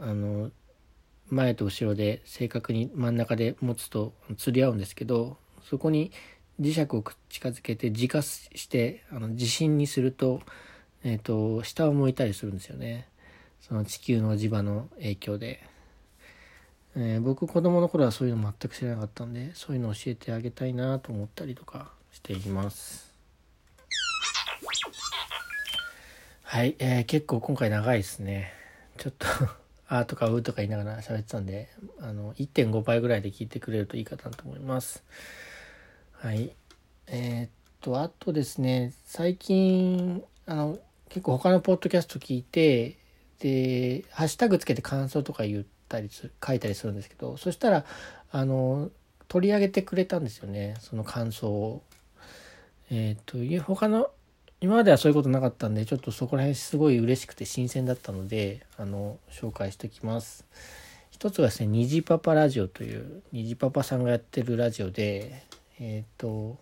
[0.00, 0.50] あの
[1.28, 5.36] 前と後ろで正確に真ん中で持つと釣り合うんですけど
[5.68, 6.12] そこに
[6.60, 10.40] 磁石を近づけて自家してあの地震にすると,、
[11.06, 13.06] えーと下を向いたりするんですよね。
[13.60, 15.62] その地球の磁場の影響で。
[16.98, 23.12] えー、僕子供の頃はそういうの全く知らなかったんでそういうの教えてあげたいなと思ったりとかしています。
[26.42, 28.50] はい、えー、結構今回長いですね。
[28.96, 29.26] ちょっと
[29.88, 31.68] あーとかうーとか言いながら喋ってたんで
[32.00, 35.04] あの1.5倍ぐらいで聞いてくれるといいかなと思います。
[36.12, 36.50] はい
[37.08, 37.50] えー、っ
[37.82, 40.78] とあとですね最近あの
[41.08, 42.98] 結構他のポッドキャスト聞いて
[43.38, 47.84] でハッシュタグつけて感想とか言ったり書いたりするんですけどそしたら
[48.30, 48.90] あの
[49.28, 51.82] 取り上げてくれたんですよねその感想を。
[52.88, 54.10] えっ、ー、と他の
[54.60, 60.46] 今まではそういうことなかったんでちょっとそこら辺すごい嬉しくて新鮮だったのであの紹介しておきます。
[61.10, 65.42] 一つはですね「虹パパラジオ」という虹パパさんがやってるラジオで
[65.80, 66.58] えっ、ー、と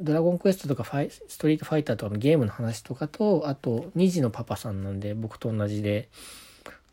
[0.00, 6.08] ドラゴンクエストとかファイストリートファイターとかのゲームの話とかとあと2児のパパさんなんで僕と同じで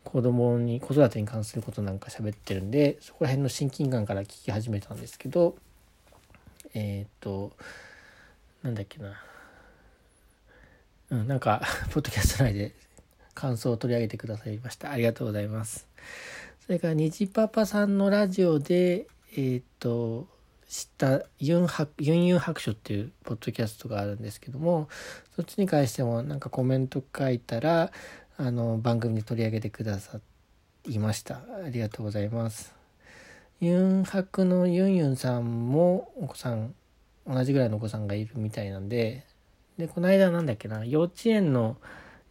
[0.04, 5.56] 子供に子育てに関することなんか喋ってるんでそこら辺の親近感から聞き始めたんですけど
[6.74, 7.52] えっ、と
[8.62, 9.14] なんだっけな。
[11.10, 12.74] うんなんか ポッドキャスト内で
[13.34, 14.90] 感想を取り上げてくださいました。
[14.90, 15.86] ありがとうございます。
[16.66, 20.26] それから虹パパさんのラジオでえっ、と
[20.68, 24.88] 知ったユンハユンユン白書っていうポッドキャストがあるんですけども
[25.36, 27.92] そっちに関してもなんかコメント書いたら
[28.36, 30.18] あの番組で取り上げてくださ
[30.88, 31.36] いました。
[31.64, 32.74] ありがとうございます。
[33.60, 36.74] ユンハクのユンユンさんもお子さん
[37.26, 39.24] 同じぐらいのお子さんがいるみたいなんで
[39.78, 41.76] でこの間なんだっけな幼稚園の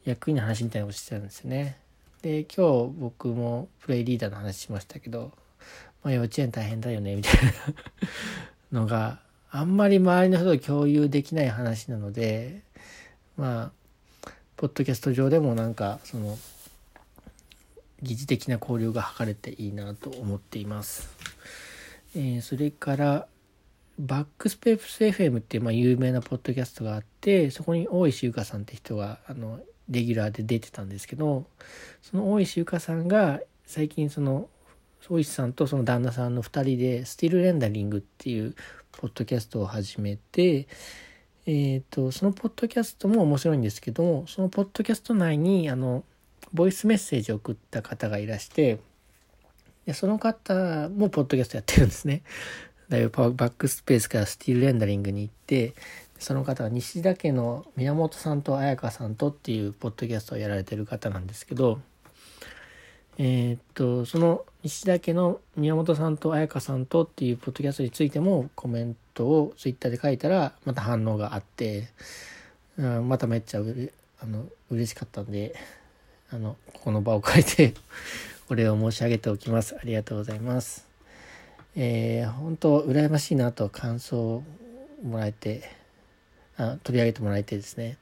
[0.03, 1.77] 役員の話みたいなことしてたんですよね。
[2.21, 5.31] で今日僕もプレイリーダーの話しましたけど、
[6.04, 7.34] まあ、幼稚園大変だよねみたい
[8.72, 9.20] なのが
[9.51, 12.62] あんまり周りの人と共有できない話なので
[13.38, 13.72] まあ
[14.58, 16.38] ポッドキャスト上でもなんかその
[18.01, 21.10] 疑似的な交流が図れていいなと思っています。
[22.15, 23.27] えー、それから
[23.98, 29.60] バックスペース FM っていうまあ有名なポッドキャストがあってそこに大石ゆかさんって人があの
[29.90, 31.45] レギュラーで出てたんですけど
[32.02, 34.49] その大石ゆかさんが最近その
[35.09, 38.55] 大石さんとその旦那さんの2人でスティールレンダリングっていう
[38.91, 40.67] ポッドキャストを始めて
[41.45, 46.03] え、ー、と、そのポッドキャストも面白いんですけども、そのポッドキャスト内に、あの、
[46.53, 48.80] ボイスメッセージを送った方がいらして、
[49.85, 52.21] でその方もポッドキャストやってるんですね。
[52.88, 55.73] だいぶバックスペースからスティールレンダリングに行って、
[56.19, 61.81] その方は西田家の宮本さんと彩香さんとっていうポッドキャストをやられてる方なんですけど、
[63.17, 71.90] えー、っと、その西田家の宮本さんと彩香さんとっていうポッドキャストについてもコメントをツイッターで書いたらまた反応があって、
[72.77, 73.91] うん、まためっちゃうれ
[74.22, 75.53] あの嬉しかったんで、
[76.31, 77.73] あの、この場を変えて
[78.49, 79.76] お礼を申し上げておきます。
[79.76, 80.88] ありがとうございます。
[81.76, 84.44] えー、本当羨ましいなと感想を
[85.03, 85.69] もらえて
[86.56, 87.98] あ、取り上げてもらえてですね。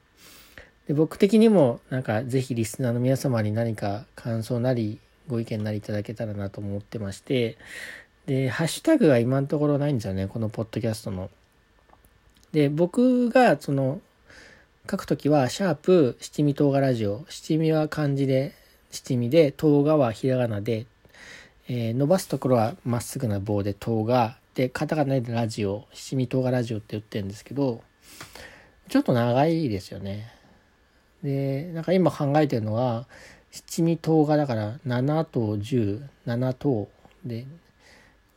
[0.86, 7.56] で僕的にもなんかぜひリスナーの皆様に何か感想なりご意見なりいただけたらなと思ってまして
[8.26, 11.30] でハッシュタグが今のところないんですよねこのポッドキャストの。
[12.52, 14.00] で僕がその
[14.90, 18.52] 書くときはシャープ七味唐辛ラジオ七味は漢字で
[18.92, 20.86] 七味で唐辛はひらがなで、
[21.68, 27.82] えー、伸ばすところはまっすぐな棒で塔が、で、カタカナでラジオ、七味唐がラジオって言ってるんですけど、
[28.88, 30.30] ちょっと長いですよね。
[31.22, 33.06] で、なんか今考えてるのは、
[33.52, 36.88] 七味唐がだから7と10、7等
[37.24, 37.46] で、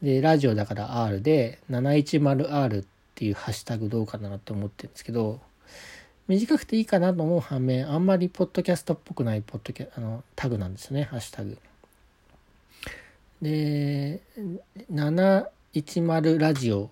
[0.02, 2.86] で、ラジオだから R で、710R っ
[3.16, 5.40] ていうハッシュタグどうかなと思ってるんですけど、
[6.28, 11.58] 短くていいかなと思う反面、あんまりポッドキャストっぽくないポッドキャあのタグなんですよね、ハッシュタグ。
[13.42, 14.22] で、
[14.92, 16.90] 710ラジオ、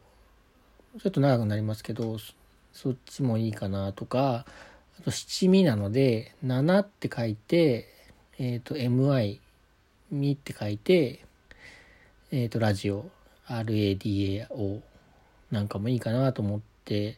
[1.01, 2.17] ちょっと長くなりますけど、
[2.71, 4.45] そっちもいいかなとか、
[4.99, 7.92] あと七味なので、7って書いて、
[8.39, 9.39] えっ、ー、と、MI、
[10.11, 11.23] みって書いて、
[12.31, 13.05] えっ、ー、と、ラジオ、
[13.47, 14.81] RADAO
[15.51, 17.17] なんかもいいかなと思って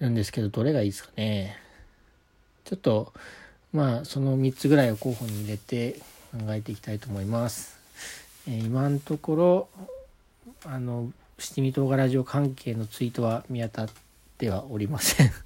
[0.00, 1.58] るんですけど、どれがいいですかね。
[2.64, 3.12] ちょっと、
[3.72, 6.00] まあ、その3つぐらいを候補に入れて
[6.32, 7.78] 考えていきたいと思います。
[8.48, 9.68] えー、今のところ、
[10.64, 13.88] あの、七味唐辛子関係のツイートは見当たっ
[14.38, 15.45] てはおりません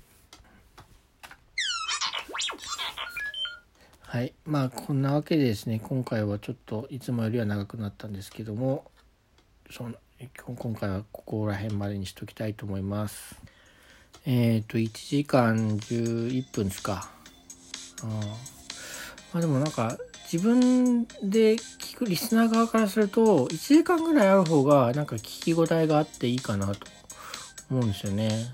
[4.12, 4.34] はい。
[4.44, 8.90] まあ、こんなわけでですね、今回はちょっといつもよりは長くなったんですけども、
[9.70, 9.94] その
[10.56, 13.40] 今回はここら辺までにしときたいと思います。
[14.26, 17.08] えっ、ー、と、1時間11分ですか。
[18.02, 18.06] あ
[19.32, 26.88] まあでもなんか、自分で聞くリスナー側からすると、1時間ぐらいある方が、なんか聞き応えがあっていいかなと
[27.70, 28.50] 思うんですよね。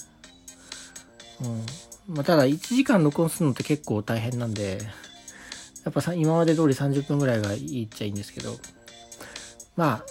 [1.40, 2.14] うん。
[2.14, 4.80] まあ、ただ、1時間録音するのって結構大変なんで、
[5.86, 8.56] やっぱ今まで通り30分ぐらいがいいっちゃいいんですけど、
[9.76, 10.02] ま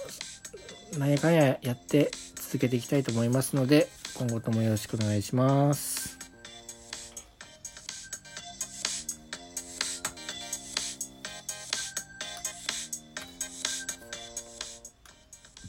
[0.93, 6.14] あ、何やかんややって続けていきたいと思いますので、今後ともよろしくお願いします。